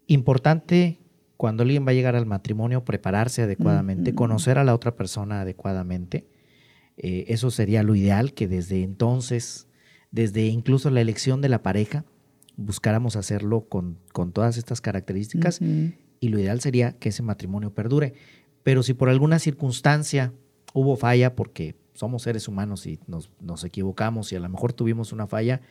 Importante 0.08 1.00
cuando 1.38 1.64
alguien 1.64 1.86
va 1.86 1.92
a 1.92 1.94
llegar 1.94 2.16
al 2.16 2.26
matrimonio, 2.26 2.84
prepararse 2.84 3.44
adecuadamente, 3.44 4.12
Ujú. 4.12 4.18
conocer 4.18 4.58
a 4.58 4.64
la 4.64 4.76
otra 4.76 4.96
persona 4.96 5.42
adecuadamente. 5.42 6.26
Eh, 6.98 7.26
eso 7.28 7.52
sería 7.52 7.84
lo 7.84 7.96
ideal, 7.96 8.34
que 8.34 8.48
desde 8.48 8.84
entonces, 8.84 9.68
desde 10.12 10.46
incluso 10.46 10.90
la 10.90 11.02
elección 11.02 11.42
de 11.42 11.50
la 11.50 11.64
pareja, 11.64 12.06
buscáramos 12.56 13.16
hacerlo 13.16 13.62
con, 13.68 13.98
con 14.12 14.32
todas 14.32 14.58
estas 14.58 14.80
características 14.80 15.60
y 16.20 16.30
lo 16.30 16.40
ideal 16.40 16.62
sería 16.62 16.94
que 16.94 17.10
ese 17.10 17.24
matrimonio 17.24 17.74
perdure. 17.74 18.14
Pero 18.62 18.84
si 18.84 18.94
por 18.94 19.10
alguna 19.10 19.40
circunstancia 19.40 20.34
hubo 20.74 20.96
falla, 20.96 21.36
porque 21.36 21.76
somos 21.94 22.24
seres 22.24 22.48
humanos 22.48 22.86
y 22.86 23.00
nos, 23.08 23.30
nos 23.42 23.64
equivocamos 23.64 24.32
y 24.32 24.36
a 24.36 24.40
lo 24.40 24.50
mejor 24.50 24.74
tuvimos 24.74 25.12
una 25.12 25.28
falla 25.28 25.62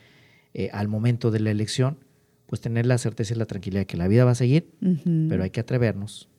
eh, 0.53 0.69
al 0.73 0.87
momento 0.87 1.31
de 1.31 1.39
la 1.39 1.51
elección, 1.51 1.97
pues 2.47 2.61
tener 2.61 2.85
la 2.85 2.97
certeza 2.97 3.33
y 3.33 3.37
la 3.37 3.45
tranquilidad 3.45 3.81
de 3.81 3.87
que 3.87 3.97
la 3.97 4.07
vida 4.07 4.25
va 4.25 4.31
a 4.31 4.35
seguir, 4.35 4.69
pero 5.29 5.43
hay 5.43 5.49
que 5.49 5.61
atrevernos 5.61 6.29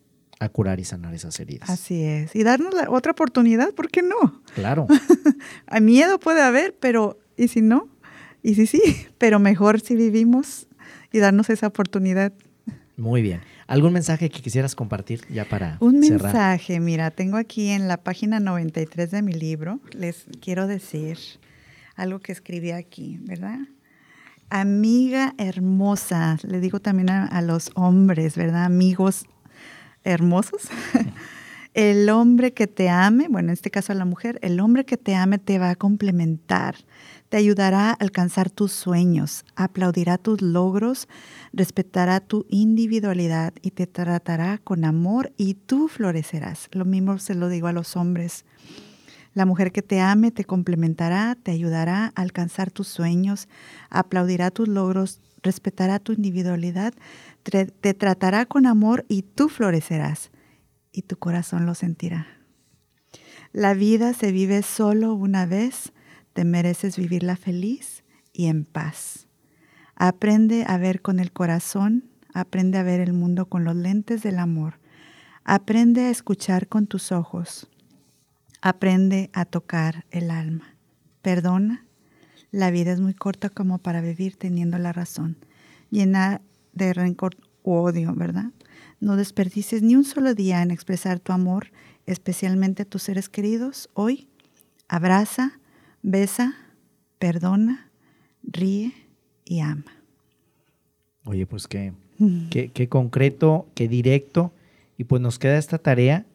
a 0.44 0.48
curar 0.50 0.78
y 0.80 0.84
sanar 0.84 1.14
esas 1.14 1.38
heridas. 1.40 1.68
Así 1.70 2.02
es. 2.02 2.34
Y 2.36 2.42
darnos 2.44 2.72
la 2.74 2.90
otra 2.90 3.12
oportunidad, 3.12 3.72
¿por 3.74 3.88
qué 3.90 4.02
no? 4.02 4.40
Claro, 4.54 4.86
A 5.66 5.80
miedo 5.80 6.18
puede 6.20 6.42
haber, 6.42 6.76
pero 6.78 7.18
¿y 7.36 7.48
si 7.48 7.60
no? 7.62 7.88
Y 8.42 8.54
si 8.54 8.66
sí, 8.66 8.80
pero 9.18 9.38
mejor 9.38 9.80
si 9.80 9.96
vivimos 9.96 10.66
y 11.12 11.18
darnos 11.18 11.50
esa 11.50 11.66
oportunidad. 11.66 12.32
muy 12.96 13.22
bien. 13.22 13.40
¿Algún 13.66 13.94
mensaje 13.94 14.28
que 14.28 14.42
quisieras 14.42 14.74
compartir 14.74 15.22
ya 15.30 15.46
para 15.46 15.78
Un 15.80 16.02
cerrar? 16.02 16.24
mensaje, 16.34 16.80
mira, 16.80 17.10
tengo 17.10 17.38
aquí 17.38 17.68
en 17.70 17.88
la 17.88 17.96
página 17.96 18.38
93 18.38 19.10
de 19.10 19.22
mi 19.22 19.32
libro, 19.32 19.80
les 19.92 20.26
quiero 20.42 20.66
decir 20.66 21.16
algo 21.96 22.18
que 22.18 22.32
escribí 22.32 22.72
aquí, 22.72 23.18
¿verdad? 23.22 23.60
Amiga 24.50 25.34
hermosa, 25.38 26.38
le 26.46 26.60
digo 26.60 26.78
también 26.80 27.08
a, 27.10 27.26
a 27.26 27.40
los 27.40 27.70
hombres, 27.74 28.36
¿verdad? 28.36 28.64
Amigos 28.64 29.24
hermosos. 30.04 30.68
El 31.74 32.08
hombre 32.08 32.52
que 32.52 32.68
te 32.68 32.88
ame, 32.88 33.26
bueno, 33.28 33.48
en 33.48 33.54
este 33.54 33.68
caso 33.68 33.90
a 33.90 33.96
la 33.96 34.04
mujer, 34.04 34.38
el 34.42 34.60
hombre 34.60 34.84
que 34.84 34.96
te 34.96 35.16
ame 35.16 35.38
te 35.38 35.58
va 35.58 35.70
a 35.70 35.74
complementar, 35.74 36.76
te 37.28 37.36
ayudará 37.36 37.90
a 37.90 37.94
alcanzar 37.94 38.48
tus 38.48 38.70
sueños, 38.70 39.44
aplaudirá 39.56 40.16
tus 40.16 40.40
logros, 40.40 41.08
respetará 41.52 42.20
tu 42.20 42.46
individualidad 42.48 43.54
y 43.60 43.72
te 43.72 43.88
tratará 43.88 44.58
con 44.58 44.84
amor 44.84 45.32
y 45.36 45.54
tú 45.54 45.88
florecerás. 45.88 46.68
Lo 46.70 46.84
mismo 46.84 47.18
se 47.18 47.34
lo 47.34 47.48
digo 47.48 47.66
a 47.66 47.72
los 47.72 47.96
hombres. 47.96 48.44
La 49.32 49.44
mujer 49.44 49.72
que 49.72 49.82
te 49.82 50.00
ame 50.00 50.30
te 50.30 50.44
complementará, 50.44 51.36
te 51.42 51.50
ayudará 51.50 52.12
a 52.14 52.22
alcanzar 52.22 52.70
tus 52.70 52.86
sueños, 52.86 53.48
aplaudirá 53.90 54.52
tus 54.52 54.68
logros, 54.68 55.20
respetará 55.42 55.98
tu 55.98 56.12
individualidad, 56.12 56.94
te 57.44 57.94
tratará 57.94 58.46
con 58.46 58.66
amor 58.66 59.04
y 59.08 59.22
tú 59.22 59.48
florecerás 59.48 60.30
y 60.92 61.02
tu 61.02 61.16
corazón 61.18 61.66
lo 61.66 61.74
sentirá. 61.74 62.26
La 63.52 63.74
vida 63.74 64.14
se 64.14 64.32
vive 64.32 64.62
solo 64.62 65.14
una 65.14 65.46
vez, 65.46 65.92
te 66.32 66.44
mereces 66.44 66.96
vivirla 66.96 67.36
feliz 67.36 68.02
y 68.32 68.46
en 68.46 68.64
paz. 68.64 69.28
Aprende 69.94 70.64
a 70.66 70.78
ver 70.78 71.02
con 71.02 71.20
el 71.20 71.32
corazón, 71.32 72.10
aprende 72.32 72.78
a 72.78 72.82
ver 72.82 73.00
el 73.00 73.12
mundo 73.12 73.46
con 73.46 73.64
los 73.64 73.76
lentes 73.76 74.22
del 74.22 74.40
amor, 74.40 74.80
aprende 75.44 76.02
a 76.02 76.10
escuchar 76.10 76.66
con 76.66 76.88
tus 76.88 77.12
ojos, 77.12 77.68
aprende 78.60 79.30
a 79.32 79.44
tocar 79.44 80.04
el 80.10 80.30
alma. 80.30 80.76
Perdona, 81.22 81.86
la 82.50 82.70
vida 82.70 82.92
es 82.92 83.00
muy 83.00 83.14
corta 83.14 83.50
como 83.50 83.78
para 83.78 84.00
vivir 84.00 84.36
teniendo 84.36 84.78
la 84.78 84.92
razón, 84.92 85.38
llena 85.90 86.40
de 86.74 86.92
rencor 86.92 87.36
u 87.62 87.72
odio, 87.72 88.14
¿verdad? 88.14 88.50
No 89.00 89.16
desperdicies 89.16 89.82
ni 89.82 89.96
un 89.96 90.04
solo 90.04 90.34
día 90.34 90.62
en 90.62 90.70
expresar 90.70 91.20
tu 91.20 91.32
amor, 91.32 91.68
especialmente 92.06 92.82
a 92.82 92.86
tus 92.86 93.02
seres 93.02 93.28
queridos. 93.28 93.90
Hoy, 93.94 94.28
abraza, 94.88 95.58
besa, 96.02 96.54
perdona, 97.18 97.90
ríe 98.42 98.92
y 99.44 99.60
ama. 99.60 99.84
Oye, 101.24 101.46
pues 101.46 101.66
qué, 101.66 101.92
qué, 102.50 102.68
qué 102.68 102.88
concreto, 102.88 103.66
qué 103.74 103.88
directo. 103.88 104.52
Y 104.96 105.04
pues 105.04 105.20
nos 105.20 105.38
queda 105.38 105.58
esta 105.58 105.78
tarea. 105.78 106.26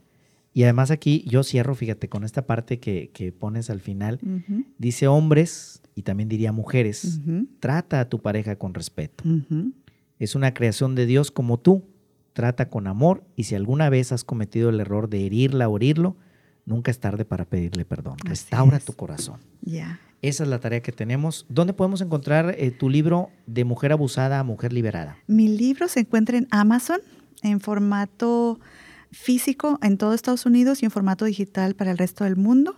Y 0.54 0.64
además 0.64 0.92
aquí 0.92 1.24
yo 1.28 1.44
cierro, 1.44 1.76
fíjate, 1.76 2.10
con 2.10 2.24
esta 2.24 2.46
parte 2.46 2.80
que, 2.80 3.12
que 3.14 3.32
pones 3.32 3.70
al 3.70 3.80
final. 3.80 4.20
Dice 4.78 5.08
hombres, 5.08 5.82
y 5.96 6.02
también 6.02 6.28
diría 6.28 6.52
mujeres, 6.52 7.20
trata 7.60 8.00
a 8.00 8.10
tu 8.10 8.20
pareja 8.20 8.56
con 8.58 8.74
respeto. 8.74 9.24
Es 10.20 10.36
una 10.36 10.54
creación 10.54 10.96
de 10.96 11.06
Dios 11.06 11.32
como 11.32 11.60
tú. 11.60 11.84
Trata 12.34 12.70
con 12.70 12.88
amor 12.88 13.24
y 13.36 13.46
si 13.46 13.56
alguna 13.56 13.90
vez 13.90 14.12
has 14.12 14.24
cometido 14.24 14.70
el 14.70 14.80
error 14.80 15.10
de 15.10 15.26
herirla 15.26 15.68
o 15.68 15.78
herirlo, 15.78 16.16
nunca 16.66 16.92
es 16.92 17.00
tarde 17.00 17.26
para 17.26 17.46
pedirle 17.46 17.86
perdón. 17.86 18.18
Así 18.26 18.30
Restaura 18.30 18.78
es. 18.78 18.86
tu 18.86 18.94
corazón. 18.94 19.40
Ya. 19.62 20.00
Esa 20.22 20.44
es 20.44 20.50
la 20.50 20.60
tarea 20.60 20.82
que 20.82 20.92
tenemos. 20.92 21.46
¿Dónde 21.50 21.74
podemos 21.74 22.02
encontrar 22.02 22.56
eh, 22.58 22.72
tu 22.72 22.90
libro 22.90 23.30
de 23.48 23.64
mujer 23.64 23.92
abusada 23.92 24.40
a 24.40 24.44
mujer 24.44 24.74
liberada? 24.74 25.18
Mi 25.28 25.48
libro 25.48 25.88
se 25.88 26.02
encuentra 26.02 26.38
en 26.38 26.48
Amazon 26.52 27.00
en 27.42 27.60
formato 27.60 28.60
físico 29.12 29.80
en 29.82 29.98
todo 29.98 30.14
Estados 30.14 30.46
Unidos 30.46 30.82
y 30.84 30.86
en 30.86 30.92
formato 30.92 31.26
digital 31.26 31.76
para 31.76 31.92
el 31.92 31.98
resto 31.98 32.24
del 32.24 32.36
mundo. 32.36 32.76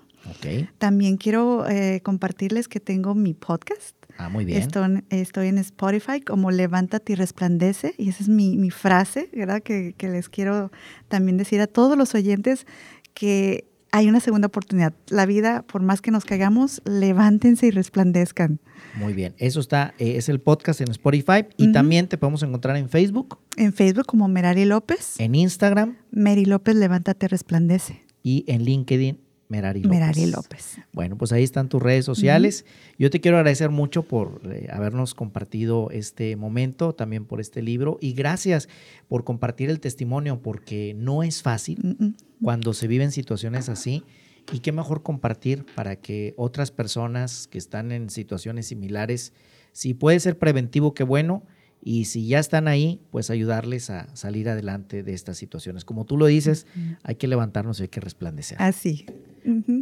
También 0.78 1.18
quiero 1.18 1.68
eh, 1.68 2.02
compartirles 2.04 2.68
que 2.68 2.80
tengo 2.80 3.16
mi 3.16 3.34
podcast. 3.34 3.96
Ah, 4.18 4.30
muy 4.30 4.46
bien. 4.46 4.60
Estoy, 4.62 5.04
estoy 5.10 5.48
en 5.48 5.58
Spotify 5.58 6.22
como 6.22 6.52
Levántate 6.52 7.14
y 7.14 7.16
Resplandece 7.16 7.96
y 7.98 8.10
esa 8.10 8.24
es 8.24 8.30
mi, 8.30 8.58
mi 8.58 8.70
frase, 8.72 9.30
¿verdad? 9.34 9.62
Que, 9.62 9.94
que 9.98 10.08
les 10.10 10.30
quiero 10.30 10.72
también 11.08 11.38
decir 11.38 11.62
a 11.62 11.68
todos 11.68 11.98
los 11.98 12.14
oyentes 12.16 12.66
que 13.14 13.66
hay 13.94 14.08
una 14.08 14.22
segunda 14.22 14.48
oportunidad. 14.48 14.94
La 15.10 15.26
vida, 15.26 15.64
por 15.64 15.82
más 15.82 16.02
que 16.02 16.12
nos 16.12 16.24
caigamos, 16.24 16.82
levántense 16.86 17.68
y 17.68 17.72
resplandezcan. 17.72 18.60
Muy 18.98 19.14
bien. 19.14 19.34
Eso 19.38 19.60
está, 19.60 19.94
eh, 20.00 20.16
es 20.16 20.30
el 20.30 20.40
podcast 20.40 20.80
en 20.82 20.90
Spotify 20.92 21.46
y 21.58 21.72
también 21.74 22.08
te 22.08 22.18
podemos 22.18 22.42
encontrar 22.44 22.78
en 22.78 22.88
Facebook, 22.90 23.40
En 23.58 23.74
Facebook 23.74 24.06
como 24.06 24.28
Merari 24.30 24.64
López, 24.66 25.20
en 25.20 25.36
Instagram 25.36 25.98
Mary 26.12 26.46
López 26.46 26.76
Levántate 26.76 27.28
Resplandece. 27.28 28.02
y 28.24 28.46
en 28.48 28.64
LinkedIn, 28.64 29.20
Merari 29.52 29.82
López. 29.82 30.00
Merari 30.00 30.26
López. 30.28 30.78
Bueno, 30.94 31.18
pues 31.18 31.32
ahí 31.32 31.44
están 31.44 31.68
tus 31.68 31.82
redes 31.82 32.06
sociales. 32.06 32.66
Yo 32.98 33.10
te 33.10 33.20
quiero 33.20 33.38
agradecer 33.38 33.70
mucho 33.70 34.04
por 34.04 34.42
eh, 34.46 34.68
habernos 34.72 35.14
compartido 35.14 35.90
este 35.92 36.36
momento, 36.36 36.94
también 36.94 37.26
por 37.26 37.42
este 37.42 37.62
libro 37.62 37.98
y 38.02 38.14
gracias 38.14 38.70
por 39.08 39.24
compartir 39.24 39.70
el 39.70 39.80
testimonio 39.80 40.42
porque 40.42 40.96
no 40.98 41.22
es 41.22 41.42
fácil 41.42 41.82
Mm, 41.82 42.04
mm. 42.04 42.16
cuando 42.42 42.74
se 42.74 42.88
viven 42.88 43.12
situaciones 43.12 43.70
así 43.70 44.04
y 44.52 44.60
qué 44.60 44.72
mejor 44.72 45.04
compartir 45.04 45.66
para 45.76 45.96
que 45.96 46.34
otras 46.38 46.72
personas 46.72 47.48
que 47.48 47.58
están 47.58 47.92
en 47.92 48.10
situaciones 48.10 48.68
similares, 48.68 49.34
si 49.72 49.94
puede 49.94 50.20
ser 50.20 50.38
preventivo, 50.38 50.94
qué 50.94 51.04
bueno. 51.04 51.44
Y 51.84 52.06
si 52.06 52.28
ya 52.28 52.40
están 52.40 52.68
ahí, 52.68 53.02
pues 53.10 53.30
ayudarles 53.30 53.90
a 53.90 54.16
salir 54.16 54.50
adelante 54.50 55.02
de 55.04 55.14
estas 55.14 55.38
situaciones. 55.38 55.84
Como 55.84 56.06
tú 56.06 56.18
lo 56.18 56.28
dices, 56.28 56.68
hay 57.04 57.16
que 57.16 57.28
levantarnos 57.28 57.80
y 57.80 57.84
hay 57.84 57.90
que 57.90 58.00
resplandecer. 58.02 58.58
Así. 58.62 59.06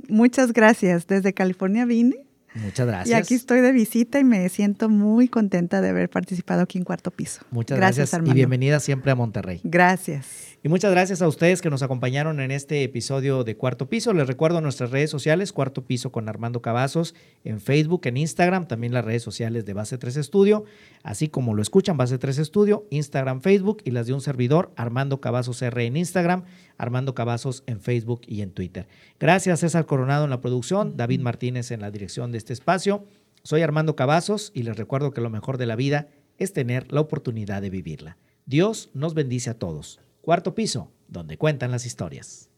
Muchas 0.07 0.53
gracias. 0.53 1.07
Desde 1.07 1.33
California 1.33 1.85
vine 1.85 2.15
Muchas 2.55 2.87
gracias. 2.87 3.09
y 3.09 3.13
aquí 3.21 3.33
estoy 3.35 3.61
de 3.61 3.71
visita 3.71 4.19
y 4.19 4.23
me 4.23 4.47
siento 4.49 4.89
muy 4.89 5.27
contenta 5.27 5.81
de 5.81 5.89
haber 5.89 6.09
participado 6.09 6.61
aquí 6.61 6.77
en 6.77 6.83
Cuarto 6.83 7.11
Piso. 7.11 7.41
Muchas 7.51 7.77
gracias, 7.77 8.13
y 8.13 8.15
Armando. 8.15 8.33
bienvenida 8.33 8.79
siempre 8.79 9.11
a 9.11 9.15
Monterrey. 9.15 9.61
Gracias. 9.63 10.48
Y 10.61 10.67
muchas 10.67 10.91
gracias 10.91 11.21
a 11.21 11.27
ustedes 11.29 11.61
que 11.61 11.69
nos 11.69 11.83
acompañaron 11.83 12.41
en 12.41 12.51
este 12.51 12.83
episodio 12.83 13.45
de 13.45 13.55
Cuarto 13.55 13.87
Piso. 13.87 14.11
Les 14.11 14.27
recuerdo 14.27 14.59
nuestras 14.59 14.91
redes 14.91 15.09
sociales, 15.09 15.53
Cuarto 15.53 15.85
Piso 15.85 16.11
con 16.11 16.27
Armando 16.27 16.61
Cavazos, 16.61 17.15
en 17.45 17.61
Facebook, 17.61 18.01
en 18.03 18.17
Instagram, 18.17 18.67
también 18.67 18.91
las 18.91 19.05
redes 19.05 19.23
sociales 19.23 19.65
de 19.65 19.71
Base 19.71 19.97
3 19.97 20.17
Estudio, 20.17 20.65
así 21.01 21.29
como 21.29 21.53
lo 21.53 21.61
escuchan, 21.61 21.95
Base 21.95 22.17
3 22.17 22.39
Estudio, 22.39 22.85
Instagram, 22.89 23.39
Facebook 23.39 23.81
y 23.85 23.91
las 23.91 24.07
de 24.07 24.11
un 24.11 24.19
servidor, 24.19 24.73
Armando 24.75 25.21
Cavazos 25.21 25.61
R 25.61 25.85
en 25.85 25.95
Instagram, 25.95 26.43
Armando 26.77 27.15
Cavazos 27.15 27.63
en 27.65 27.79
Facebook 27.79 28.23
y 28.27 28.41
en 28.41 28.51
Twitter. 28.51 28.89
Gracias 29.17 29.61
César 29.61 29.85
Coronado 29.85 30.25
en 30.25 30.29
la 30.29 30.41
producción, 30.41 30.97
David 30.97 31.21
Martínez 31.21 31.71
en 31.71 31.79
la 31.79 31.89
dirección 31.89 32.33
de 32.33 32.37
este 32.37 32.51
espacio. 32.51 33.05
Soy 33.43 33.61
Armando 33.61 33.95
Cavazos 33.95 34.51
y 34.53 34.63
les 34.63 34.75
recuerdo 34.75 35.11
que 35.11 35.21
lo 35.21 35.29
mejor 35.29 35.57
de 35.57 35.67
la 35.67 35.77
vida 35.77 36.09
es 36.37 36.51
tener 36.51 36.91
la 36.91 36.99
oportunidad 36.99 37.61
de 37.61 37.69
vivirla. 37.69 38.17
Dios 38.45 38.89
nos 38.93 39.13
bendice 39.13 39.51
a 39.51 39.53
todos. 39.53 40.01
Cuarto 40.21 40.53
piso, 40.53 40.91
donde 41.07 41.37
cuentan 41.37 41.71
las 41.71 41.85
historias. 41.85 42.49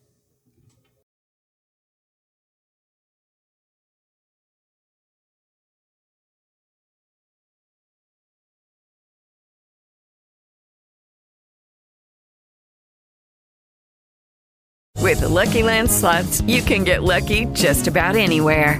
With 15.11 15.21
the 15.21 15.27
Lucky 15.27 15.61
Land 15.63 15.91
slots, 15.91 16.41
you 16.47 16.61
can 16.61 16.85
get 16.85 17.03
lucky 17.03 17.45
just 17.53 17.87
about 17.87 18.15
anywhere. 18.15 18.79